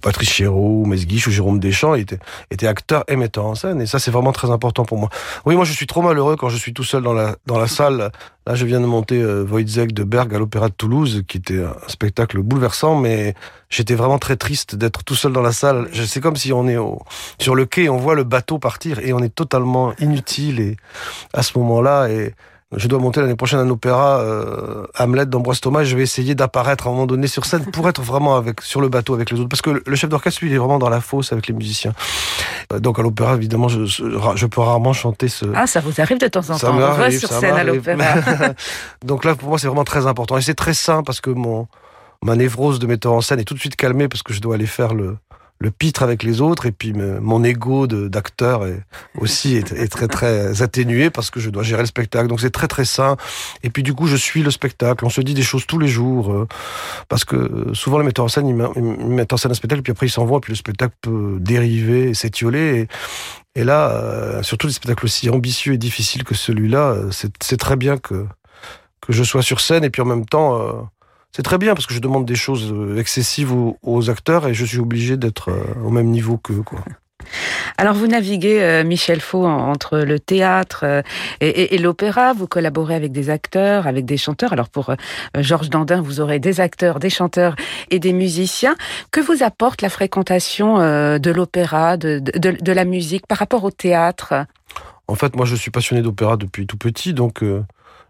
Patrice 0.03 0.31
Chéreau, 0.31 0.83
ou 0.83 0.87
Mesguich, 0.87 1.27
ou 1.27 1.31
Jérôme 1.31 1.61
Deschamps, 1.61 1.95
était, 1.95 2.19
était 2.51 2.67
acteur 2.67 3.05
et 3.09 3.17
metteur 3.17 3.47
en 3.47 3.55
scène. 3.55 3.81
Et 3.81 3.87
ça, 3.87 3.99
c'est 3.99 4.11
vraiment 4.11 4.33
très 4.33 4.51
important 4.51 4.85
pour 4.85 4.99
moi. 4.99 5.09
Oui, 5.47 5.55
moi, 5.57 5.65
je 5.65 5.73
suis 5.73 5.87
trop 5.87 6.03
malheureux 6.03 6.37
quand 6.37 6.49
je 6.49 6.57
suis 6.57 6.75
tout 6.75 6.85
seul 6.85 7.03
dans 7.03 7.15
la, 7.15 7.37
dans 7.47 7.59
la 7.59 7.69
salle. 7.69 8.11
Là, 8.47 8.55
je 8.55 8.65
viens 8.65 8.81
de 8.81 8.87
monter 8.87 9.21
euh, 9.21 9.45
de 9.45 10.03
Berg 10.05 10.35
à 10.35 10.39
l'Opéra 10.39 10.69
de 10.69 10.75
Toulouse, 10.75 11.23
qui 11.29 11.37
était 11.37 11.63
un 11.63 11.77
spectacle 11.87 12.41
bouleversant, 12.43 12.97
mais 12.97 13.35
j'étais 13.69 13.95
vraiment 13.95 14.19
très 14.19 14.37
triste 14.37 14.75
d'être 14.75 15.05
tout 15.05 15.15
seul 15.15 15.33
dans 15.33 15.43
la 15.43 15.53
salle. 15.53 15.89
C'est 15.93 16.21
comme 16.21 16.37
si 16.37 16.53
on 16.53 16.67
est 16.67 16.79
au, 16.79 16.98
sur 17.39 17.55
le 17.55 17.67
quai, 17.67 17.89
on 17.89 17.97
voit 17.97 18.15
le 18.15 18.25
bateau 18.25 18.59
partir 18.59 18.99
et 18.99 19.13
on 19.13 19.21
est 19.21 19.35
totalement 19.35 19.93
inutile 19.99 20.61
et 20.61 20.77
à 21.33 21.43
ce 21.43 21.59
moment-là 21.59 22.09
et 22.09 22.35
je 22.77 22.87
dois 22.87 22.99
monter 22.99 23.23
l'année 23.23 23.35
prochaine 23.35 23.61
un 23.61 23.71
opéra 23.71 24.21
euh, 24.21 24.85
Hamlet 24.99 25.25
d'Ambroise 25.25 25.61
Thomas. 25.61 25.85
Je 25.85 25.97
vais 25.97 26.03
essayer 26.03 26.35
d'apparaître 26.35 26.87
à 26.87 26.91
un 26.91 26.93
moment 26.93 27.07
donné 27.07 27.27
sur 27.27 27.47
scène 27.47 27.65
pour 27.65 27.89
être 27.89 28.03
vraiment 28.03 28.37
avec 28.37 28.61
sur 28.61 28.83
le 28.83 28.91
bateau 28.91 29.15
avec 29.15 29.31
les 29.31 29.41
autres, 29.41 29.49
parce 29.49 29.63
que 29.63 29.83
le 29.85 29.97
chef 29.97 30.11
d'orchestre 30.11 30.41
lui 30.43 30.51
il 30.51 30.55
est 30.55 30.59
vraiment 30.59 30.79
dans 30.79 30.91
la 30.91 31.01
fosse 31.01 31.33
avec 31.33 31.47
les 31.47 31.55
musiciens. 31.55 31.95
Euh, 32.73 32.79
donc 32.79 32.99
à 32.99 33.03
l'opéra 33.03 33.37
évidemment 33.37 33.69
je, 33.69 33.87
je, 33.87 34.47
peux 34.47 34.61
rarement 34.61 34.93
chanter 34.93 35.29
ce. 35.29 35.47
Ah 35.55 35.67
ça 35.67 35.81
vous 35.81 35.99
arrive 35.99 36.19
de 36.19 36.29
temps 36.29 36.51
en 36.51 36.59
temps. 36.59 36.75
on 36.75 36.79
va 36.79 37.11
sur 37.11 37.31
scène 37.31 37.55
à 37.55 37.65
l'opéra. 37.65 38.05
donc 39.05 39.25
là 39.25 39.35
pour 39.35 39.49
moi 39.49 39.59
c'est 39.59 39.69
vraiment 39.69 39.85
très 39.85 40.07
important 40.07 40.37
et 40.37 40.43
c'est 40.43 40.55
très 40.55 40.75
sain 40.75 41.03
parce 41.03 41.23
que 41.23 41.31
mon 41.31 41.69
ma 42.23 42.37
névrose 42.37 42.79
de 42.79 42.87
metteur 42.87 43.13
en 43.13 43.23
scène 43.23 43.41
est 43.41 43.45
tout 43.45 43.55
de 43.55 43.61
suite 43.61 43.77
calmée 43.77 44.09
parce 44.09 44.23
que 44.23 44.35
je 44.35 44.43
dois 44.43 44.57
aller 44.57 44.67
faire 44.67 44.93
le 44.93 45.17
le 45.61 45.71
pitre 45.71 46.03
avec 46.03 46.23
les 46.23 46.41
autres 46.41 46.67
et 46.67 46.73
puis 46.73 46.93
mon 46.93 47.43
ego 47.43 47.87
d'acteur 47.87 48.65
aussi 49.19 49.57
est, 49.57 49.89
très 49.89 50.07
très 50.07 50.63
atténué 50.63 51.11
parce 51.11 51.31
que 51.31 51.41
je 51.41 51.51
dois 51.51 51.63
gérer 51.63 51.83
le 51.83 51.87
spectacle. 51.87 52.29
Donc 52.29 52.41
c'est 52.41 52.51
très 52.51 52.69
très 52.69 52.85
sain. 52.85 53.17
Et 53.63 53.71
puis 53.71 53.83
du 53.83 53.95
coup 53.95 54.07
je 54.07 54.17
suis 54.17 54.43
le 54.43 54.51
spectacle. 54.51 55.05
On 55.05 55.11
se 55.11 55.21
dit 55.21 55.35
des 55.35 55.43
choses 55.43 55.67
tous 55.67 55.79
les 55.79 55.89
jours 55.89 56.33
euh, 56.33 56.47
parce 57.09 57.25
que 57.25 57.73
souvent 57.73 57.99
les 57.99 58.05
metteurs 58.05 58.27
en 58.27 58.29
scène 58.29 58.47
ils, 58.47 58.55
mettent 58.55 59.33
en 59.33 59.37
scène 59.37 59.51
un 59.51 59.55
spectacle 59.55 59.83
puis 59.83 59.91
après 59.91 60.07
ils 60.07 60.11
s'en 60.11 60.25
vont 60.25 60.39
puis 60.41 60.53
le 60.53 60.57
spectacle 60.57 60.95
peut 61.01 61.39
dériver 61.41 62.15
s'étioler. 62.15 62.87
Et, 63.57 63.65
là 63.65 63.91
euh, 63.91 64.43
surtout 64.45 64.69
des 64.69 64.73
spectacles 64.73 65.05
aussi 65.05 65.29
ambitieux 65.29 65.73
et 65.73 65.79
difficiles 65.79 66.23
que 66.23 66.35
celui-là 66.35 66.91
euh, 66.91 67.11
c'est 67.11 67.57
très 67.57 67.77
bien 67.77 67.99
que 67.99 68.27
que 69.01 69.13
je 69.13 69.25
sois 69.25 69.43
sur 69.43 69.61
scène. 69.61 69.83
Et 69.83 69.91
puis 69.91 70.03
en 70.03 70.07
même 70.07 70.27
temps 70.27 70.89
c'est 71.33 71.43
très 71.43 71.59
bien 71.59 71.75
parce 71.75 71.87
que 71.87 71.95
je 71.95 72.01
demande 72.01 72.25
des 72.25 72.35
choses 72.35 72.73
euh, 72.73 72.99
excessives 72.99 73.53
aux, 73.53 74.11
acteurs 74.11 74.49
et 74.49 74.55
je 74.55 74.65
suis 74.65 74.79
obligé 74.79 75.17
d'être 75.17 75.51
euh, 75.51 75.63
au 75.85 75.91
même 75.91 76.07
niveau 76.07 76.39
qu'eux. 76.39 76.63
Quoi. 76.63 76.81
Alors 77.79 77.95
vous 77.95 78.07
naviguez, 78.07 78.63
euh, 78.63 78.85
Michel 78.85 79.21
Faux, 79.21 79.45
entre 79.45 79.99
le 79.99 80.19
théâtre 80.19 81.03
et, 81.41 81.79
l'opéra. 81.79 82.33
Vous 82.33 82.47
collaborez 82.47 82.95
avec 82.95 83.13
des 83.13 83.29
acteurs, 83.29 83.87
avec 83.87 84.05
des 84.05 84.17
chanteurs. 84.17 84.53
Alors 84.53 84.69
pour 84.69 84.95
Georges 85.37 85.69
Dandin, 85.69 86.01
vous 86.01 86.21
aurez 86.21 86.39
des 86.39 86.61
acteurs, 86.61 86.99
des 86.99 87.11
chanteurs 87.11 87.55
et 87.91 87.99
des 87.99 88.13
musiciens. 88.13 88.75
Que 89.11 89.21
vous 89.21 89.43
apporte 89.43 89.83
la 89.83 89.91
fréquentation 89.91 90.79
de 90.79 91.31
l'opéra, 91.31 91.97
de, 91.97 92.19
de, 92.19 92.73
la 92.73 92.85
musique 92.85 93.27
par 93.27 93.39
rapport 93.39 93.63
au 93.63 93.71
théâtre? 93.71 94.47
En 95.07 95.15
fait, 95.15 95.37
moi 95.37 95.45
je 95.45 95.55
suis 95.55 95.71
passionné 95.71 96.03
d'opéra 96.03 96.37
depuis 96.37 96.67
tout 96.67 96.79
petit, 96.79 97.15
donc 97.15 97.45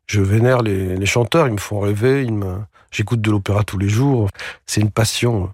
je 0.07 0.21
vénère 0.21 0.63
les, 0.63 0.97
les, 0.97 1.07
chanteurs. 1.07 1.47
Ils 1.47 1.55
me 1.55 1.59
font 1.59 1.81
rêver, 1.81 2.23
ils 2.23 2.33
me 2.33 2.59
J'écoute 2.91 3.21
de 3.21 3.31
l'opéra 3.31 3.65
tous 3.65 3.79
les 3.79 3.89
jours. 3.89 4.29
C'est 4.67 4.81
une 4.81 4.91
passion. 4.91 5.51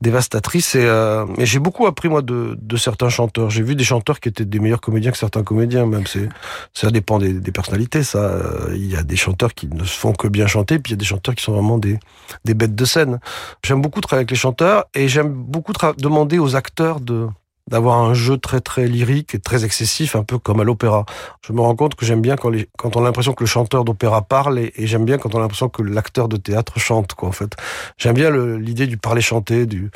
dévastatrice. 0.00 0.74
Et, 0.74 0.84
euh, 0.84 1.26
mais 1.36 1.46
j'ai 1.46 1.58
beaucoup 1.58 1.86
appris 1.86 2.08
moi 2.08 2.22
de, 2.22 2.56
de 2.60 2.76
certains 2.76 3.08
chanteurs. 3.08 3.50
J'ai 3.50 3.62
vu 3.62 3.74
des 3.74 3.84
chanteurs 3.84 4.20
qui 4.20 4.28
étaient 4.28 4.44
des 4.44 4.60
meilleurs 4.60 4.80
comédiens 4.80 5.10
que 5.10 5.18
certains 5.18 5.42
comédiens. 5.42 5.86
Même 5.86 6.06
c'est 6.06 6.28
ça 6.74 6.90
dépend 6.90 7.18
des, 7.18 7.32
des 7.34 7.52
personnalités. 7.52 8.02
Ça, 8.02 8.18
euh, 8.18 8.72
il 8.74 8.90
y 8.90 8.96
a 8.96 9.02
des 9.02 9.16
chanteurs 9.16 9.54
qui 9.54 9.68
ne 9.68 9.84
font 9.84 10.12
que 10.12 10.28
bien 10.28 10.46
chanter, 10.46 10.78
puis 10.78 10.92
il 10.92 10.94
y 10.94 10.98
a 10.98 10.98
des 10.98 11.04
chanteurs 11.04 11.34
qui 11.34 11.44
sont 11.44 11.52
vraiment 11.52 11.78
des 11.78 11.98
des 12.44 12.54
bêtes 12.54 12.74
de 12.74 12.84
scène. 12.84 13.20
J'aime 13.64 13.82
beaucoup 13.82 14.00
travailler 14.00 14.22
avec 14.22 14.30
les 14.30 14.36
chanteurs 14.36 14.86
et 14.94 15.08
j'aime 15.08 15.32
beaucoup 15.32 15.72
demander 15.98 16.38
aux 16.38 16.56
acteurs 16.56 17.00
de 17.00 17.28
d'avoir 17.68 17.98
un 17.98 18.14
jeu 18.14 18.38
très 18.38 18.60
très 18.60 18.86
lyrique 18.86 19.34
et 19.34 19.38
très 19.38 19.64
excessif, 19.64 20.16
un 20.16 20.24
peu 20.24 20.38
comme 20.38 20.60
à 20.60 20.64
l'opéra. 20.64 21.04
Je 21.46 21.52
me 21.52 21.60
rends 21.60 21.76
compte 21.76 21.94
que 21.94 22.04
j'aime 22.04 22.22
bien 22.22 22.36
quand, 22.36 22.48
les, 22.48 22.68
quand 22.78 22.96
on 22.96 23.02
a 23.02 23.04
l'impression 23.04 23.34
que 23.34 23.44
le 23.44 23.48
chanteur 23.48 23.84
d'opéra 23.84 24.22
parle 24.22 24.58
et, 24.58 24.72
j'aime 24.78 25.04
bien 25.04 25.18
quand 25.18 25.34
on 25.34 25.38
a 25.38 25.42
l'impression 25.42 25.68
que 25.68 25.82
l'acteur 25.82 26.28
de 26.28 26.36
théâtre 26.36 26.78
chante, 26.78 27.14
quoi, 27.14 27.28
en 27.28 27.32
fait. 27.32 27.52
J'aime 27.98 28.14
bien 28.14 28.30
l'idée 28.30 28.86
du 28.86 28.96
parler 28.96 29.20
chanter, 29.20 29.66
du, 29.66 29.90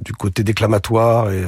du 0.00 0.12
côté 0.12 0.44
déclamatoire 0.44 1.30
et, 1.32 1.44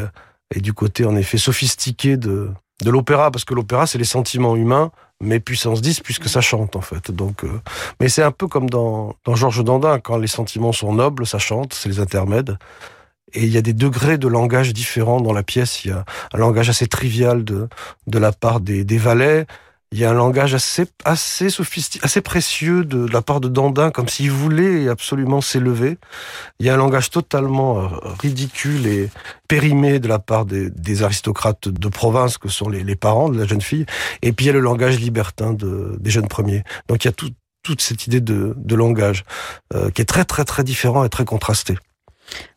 et 0.55 0.61
du 0.61 0.73
côté, 0.73 1.05
en 1.05 1.17
effet, 1.17 1.39
sophistiqué 1.39 2.17
de, 2.17 2.51
de 2.83 2.91
l'opéra, 2.91 3.31
parce 3.31 3.45
que 3.45 3.55
l'opéra, 3.55 3.87
c'est 3.87 3.99
les 3.99 4.05
sentiments 4.05 4.57
humains, 4.57 4.91
mais 5.21 5.41
puissance 5.41 5.81
10, 5.81 6.01
puisque 6.01 6.29
ça 6.29 6.41
chante, 6.41 6.77
en 6.77 6.81
fait. 6.81 7.11
Donc, 7.11 7.45
euh, 7.45 7.61
mais 8.01 8.09
c'est 8.09 8.23
un 8.23 8.33
peu 8.33 8.49
comme 8.49 8.69
dans, 8.69 9.15
dans 9.25 9.37
Georges 9.37 9.63
Dandin, 9.63 10.01
quand 10.01 10.19
les 10.19 10.27
sentiments 10.27 10.73
sont 10.73 10.93
nobles, 10.93 11.27
ça 11.27 11.39
chante, 11.39 11.73
c'est 11.73 11.89
les 11.89 12.01
intermèdes. 12.01 12.59
Et 13.35 13.45
il 13.45 13.51
y 13.51 13.59
a 13.59 13.63
des 13.63 13.73
degrés 13.73 14.19
de 14.19 14.29
langage 14.29 14.73
différents 14.73 15.21
dans 15.21 15.33
la 15.33 15.43
pièce. 15.43 15.85
Il 15.85 15.89
y 15.89 15.93
a 15.93 16.05
un 16.33 16.39
langage 16.39 16.69
assez 16.69 16.87
trivial 16.87 17.45
de, 17.45 17.69
de 18.07 18.19
la 18.19 18.33
part 18.33 18.61
des, 18.61 18.85
des 18.85 18.99
valets. 18.99 19.47
Il 19.93 19.99
y 19.99 20.07
a 20.07 20.11
un 20.11 20.15
langage 20.15 20.55
assez, 20.55 20.87
assez 21.05 21.51
sophistiqué, 21.51 22.03
assez 22.03 22.23
précieux 22.23 22.83
de, 22.83 23.07
la 23.13 23.21
part 23.21 23.43
de 23.43 23.49
Dandin, 23.49 23.91
comme 23.91 24.09
s'il 24.09 24.31
voulait 24.31 24.89
absolument 24.89 25.43
s'élever. 25.43 25.99
Il 26.61 26.67
y 26.67 26.71
a 26.71 26.75
un 26.75 26.79
langage 26.79 27.11
totalement 27.11 27.79
euh, 27.79 27.89
ridicule 28.19 28.87
et 28.87 29.11
périmé 29.49 29.99
de 29.99 30.09
la 30.09 30.19
part 30.19 30.47
des, 30.47 30.71
des 30.71 31.03
aristocrates 31.03 31.69
de 31.69 31.89
province 31.89 32.39
que 32.39 32.49
sont 32.49 32.71
les, 32.71 32.85
les, 32.85 32.97
parents 32.97 33.29
de 33.29 33.39
la 33.39 33.47
jeune 33.47 33.61
fille. 33.61 33.85
Et 34.23 34.33
puis 34.33 34.47
il 34.47 34.49
y 34.49 34.51
a 34.51 34.55
le 34.55 34.61
langage 34.61 34.99
libertin 34.99 35.53
de, 35.53 35.99
des 36.01 36.11
jeunes 36.11 36.29
premiers. 36.29 36.65
Donc 36.89 37.05
il 37.05 37.09
y 37.09 37.11
a 37.11 37.13
tout, 37.13 37.31
toute 37.63 37.83
cette 37.83 38.07
idée 38.07 38.23
de, 38.23 38.55
de 38.57 38.75
langage 38.75 39.25
euh, 39.75 39.91
qui 39.91 40.01
est 40.01 40.07
très 40.07 40.25
très 40.25 40.47
très 40.47 40.65
différent 40.65 41.05
et 41.05 41.11
très 41.11 41.27
contrasté. 41.27 41.77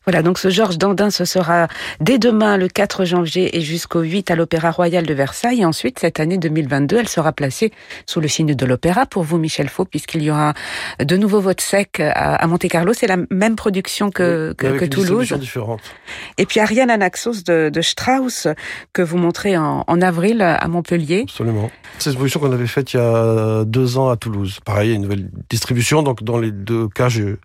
Voilà, 0.06 0.22
donc 0.22 0.38
ce 0.38 0.50
Georges 0.50 0.78
Dandin, 0.78 1.10
ce 1.10 1.24
sera 1.24 1.66
dès 2.00 2.18
demain, 2.18 2.56
le 2.56 2.68
4 2.68 3.04
janvier 3.04 3.56
et 3.56 3.60
jusqu'au 3.60 4.02
8 4.02 4.30
à 4.30 4.36
l'Opéra 4.36 4.70
Royal 4.70 5.04
de 5.04 5.12
Versailles. 5.12 5.62
Et 5.62 5.64
ensuite, 5.64 5.98
cette 5.98 6.20
année 6.20 6.38
2022, 6.38 6.98
elle 6.98 7.08
sera 7.08 7.32
placée 7.32 7.72
sous 8.06 8.20
le 8.20 8.28
signe 8.28 8.54
de 8.54 8.66
l'opéra 8.66 9.06
pour 9.06 9.24
vous, 9.24 9.36
Michel 9.36 9.68
Faux, 9.68 9.84
puisqu'il 9.84 10.22
y 10.22 10.30
aura 10.30 10.54
de 11.00 11.16
nouveau 11.16 11.40
Vote 11.40 11.60
sec 11.60 11.98
à, 11.98 12.46
Monte-Carlo. 12.46 12.92
C'est 12.92 13.08
la 13.08 13.16
même 13.32 13.56
production 13.56 14.10
que, 14.10 14.54
que, 14.56 14.84
Toulouse. 14.84 15.34
Et 16.38 16.46
puis 16.46 16.60
Ariane 16.60 16.90
Anaxos 16.90 17.42
de, 17.44 17.68
de, 17.68 17.80
Strauss, 17.80 18.46
que 18.92 19.02
vous 19.02 19.18
montrez 19.18 19.56
en, 19.56 19.82
en 19.88 20.00
avril 20.00 20.40
à 20.40 20.68
Montpellier. 20.68 21.22
Absolument. 21.24 21.68
C'est 21.98 22.10
une 22.10 22.16
production 22.16 22.38
qu'on 22.38 22.52
avait 22.52 22.68
faite 22.68 22.92
il 22.92 22.98
y 22.98 23.00
a 23.00 23.64
deux 23.64 23.98
ans 23.98 24.08
à 24.08 24.16
Toulouse. 24.16 24.60
Pareil, 24.64 24.94
une 24.94 25.02
nouvelle 25.02 25.28
distribution. 25.50 26.04
Donc, 26.04 26.22
dans 26.22 26.38
les 26.38 26.52
deux 26.52 26.86
cas, 26.88 27.08
j'ai 27.08 27.36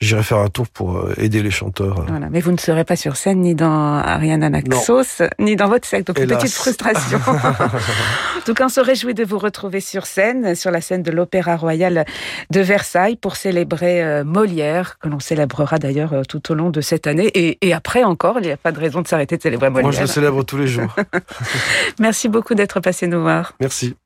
j'irai 0.00 0.22
faire 0.22 0.38
un 0.38 0.48
tour 0.48 0.68
pour 0.68 0.96
euh, 0.96 1.14
aider 1.16 1.42
les 1.42 1.50
chanteurs. 1.50 2.04
Voilà, 2.06 2.28
mais 2.30 2.40
vous 2.40 2.52
ne 2.52 2.58
serez 2.58 2.84
pas 2.84 2.96
sur 2.96 3.16
scène 3.16 3.40
ni 3.40 3.54
dans 3.54 3.96
Ariane 3.96 4.46
Naxos, 4.46 5.22
ni 5.38 5.56
dans 5.56 5.68
votre 5.68 5.86
secte, 5.86 6.08
donc 6.08 6.18
une 6.18 6.26
petite 6.26 6.52
frustration. 6.52 7.18
en 7.28 8.40
tout 8.44 8.54
cas, 8.54 8.66
on 8.66 8.68
se 8.68 8.80
réjouit 8.80 9.14
de 9.14 9.24
vous 9.24 9.38
retrouver 9.38 9.80
sur 9.80 10.06
scène, 10.06 10.54
sur 10.54 10.70
la 10.70 10.80
scène 10.80 11.02
de 11.02 11.10
l'Opéra 11.10 11.56
Royal 11.56 12.04
de 12.50 12.60
Versailles, 12.60 13.16
pour 13.16 13.36
célébrer 13.36 14.02
euh, 14.02 14.24
Molière, 14.24 14.98
que 14.98 15.08
l'on 15.08 15.20
célébrera 15.20 15.78
d'ailleurs 15.78 16.12
euh, 16.12 16.22
tout 16.28 16.52
au 16.52 16.54
long 16.54 16.70
de 16.70 16.80
cette 16.80 17.06
année, 17.06 17.30
et, 17.34 17.58
et 17.66 17.72
après 17.72 18.04
encore, 18.04 18.38
il 18.38 18.46
n'y 18.46 18.52
a 18.52 18.56
pas 18.56 18.72
de 18.72 18.78
raison 18.78 19.00
de 19.00 19.08
s'arrêter 19.08 19.36
de 19.36 19.42
célébrer 19.42 19.70
Molière. 19.70 19.84
Moi, 19.84 19.92
je 19.92 20.00
le 20.02 20.06
célèbre 20.06 20.42
tous 20.42 20.58
les 20.58 20.66
jours. 20.66 20.94
Merci 21.98 22.28
beaucoup 22.28 22.54
d'être 22.54 22.80
passé 22.80 23.06
nous 23.06 23.22
voir. 23.22 23.54
Merci. 23.60 23.96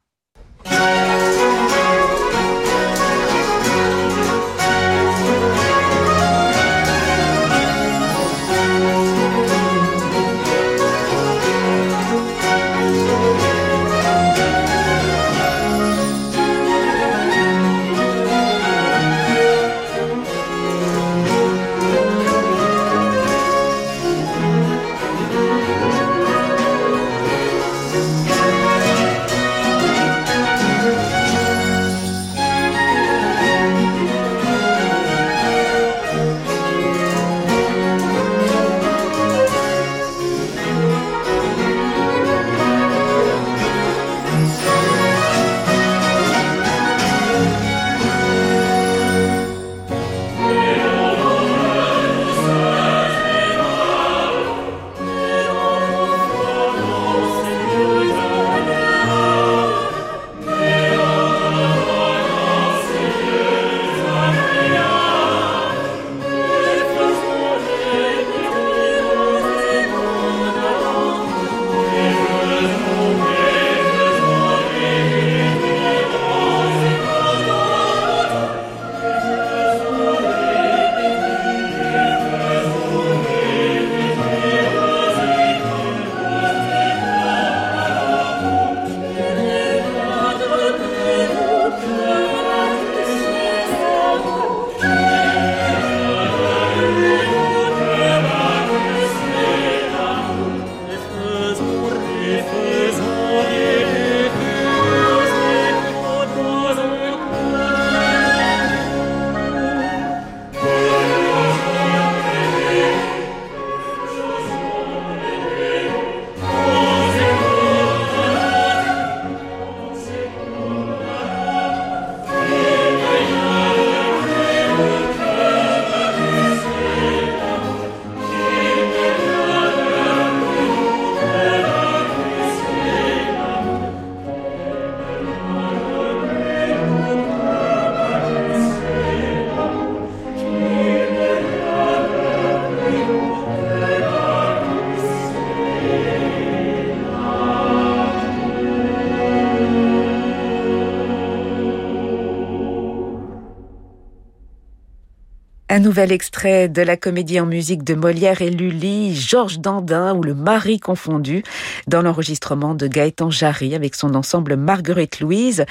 Un 155.72 155.78
nouvel 155.78 156.11
extrait 156.11 156.68
de 156.68 156.83
la 156.83 156.96
comédie 156.96 157.38
en 157.38 157.46
musique 157.46 157.85
de 157.85 157.94
Molière 157.94 158.42
et 158.42 158.50
Lully, 158.50 159.14
Georges 159.14 159.61
Dandin 159.61 160.16
ou 160.16 160.22
le 160.24 160.35
mari 160.35 160.80
confondu, 160.80 161.44
dans 161.87 162.02
l'enregistrement 162.02 162.74
de 162.74 162.88
Gaëtan 162.88 163.30
Jarry 163.30 163.76
avec 163.76 163.94
son 163.94 164.16
ensemble 164.16 164.56
Marguerite 164.56 165.20
Louise, 165.20 165.64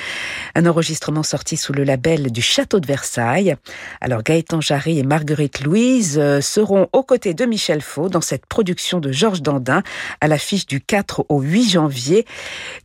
un 0.56 0.66
enregistrement 0.68 1.22
sorti 1.22 1.58
sous 1.58 1.74
le 1.74 1.84
label 1.84 2.32
du 2.32 2.42
Château 2.42 2.80
de 2.80 2.88
Versailles. 2.88 3.58
Alors 4.00 4.24
Gaëtan 4.24 4.62
Jarry 4.62 5.00
et 5.00 5.04
Marguerite 5.04 5.66
Louise 5.66 6.18
euh, 6.18 6.40
seront 6.40 6.88
aux 6.94 7.04
côtés 7.04 7.34
de 7.34 7.44
Michel 7.44 7.82
Faux 7.82 8.08
dans 8.08 8.22
cette 8.22 8.46
production 8.46 9.02
de 9.02 9.12
Georges 9.12 9.42
Dandin 9.42 9.84
à 10.22 10.30
l'affiche 10.30 10.66
du 10.66 10.80
4 10.80 11.26
au 11.28 11.42
8 11.42 11.72
janvier, 11.72 12.26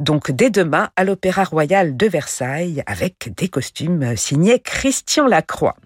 donc 0.00 0.33
dès 0.33 0.50
demain 0.50 0.88
à 0.96 1.05
l'Opéra 1.05 1.44
Royal 1.44 1.96
de 1.96 2.09
Versailles 2.09 2.83
avec 2.87 3.33
des 3.37 3.46
costumes 3.46 4.16
signés 4.16 4.59
Christian 4.59 5.29
Lacroix. 5.29 5.77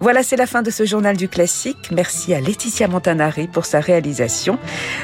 Voilà, 0.00 0.24
c'est 0.24 0.34
la 0.34 0.48
fin 0.48 0.63
de 0.64 0.70
ce 0.70 0.84
journal 0.84 1.16
du 1.16 1.28
classique. 1.28 1.90
Merci 1.92 2.34
à 2.34 2.40
Laetitia 2.40 2.88
Montanari 2.88 3.46
pour 3.46 3.66
sa 3.66 3.78
réalisation. 3.78 4.58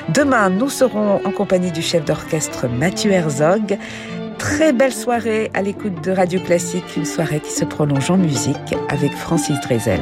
Demain, 0.08 0.50
nous 0.50 0.68
serons 0.68 1.20
en 1.24 1.30
compagnie 1.30 1.70
du 1.70 1.82
chef 1.82 2.04
d'orchestre 2.04 2.66
Mathieu 2.66 3.12
Herzog. 3.12 3.78
Très 4.38 4.72
belle 4.72 4.92
soirée 4.92 5.50
à 5.54 5.62
l'écoute 5.62 6.02
de 6.02 6.10
Radio 6.10 6.40
Classique, 6.40 6.96
une 6.96 7.04
soirée 7.04 7.40
qui 7.40 7.52
se 7.52 7.64
prolonge 7.64 8.10
en 8.10 8.16
musique 8.16 8.74
avec 8.88 9.12
Francis 9.12 9.60
Drezel. 9.60 10.00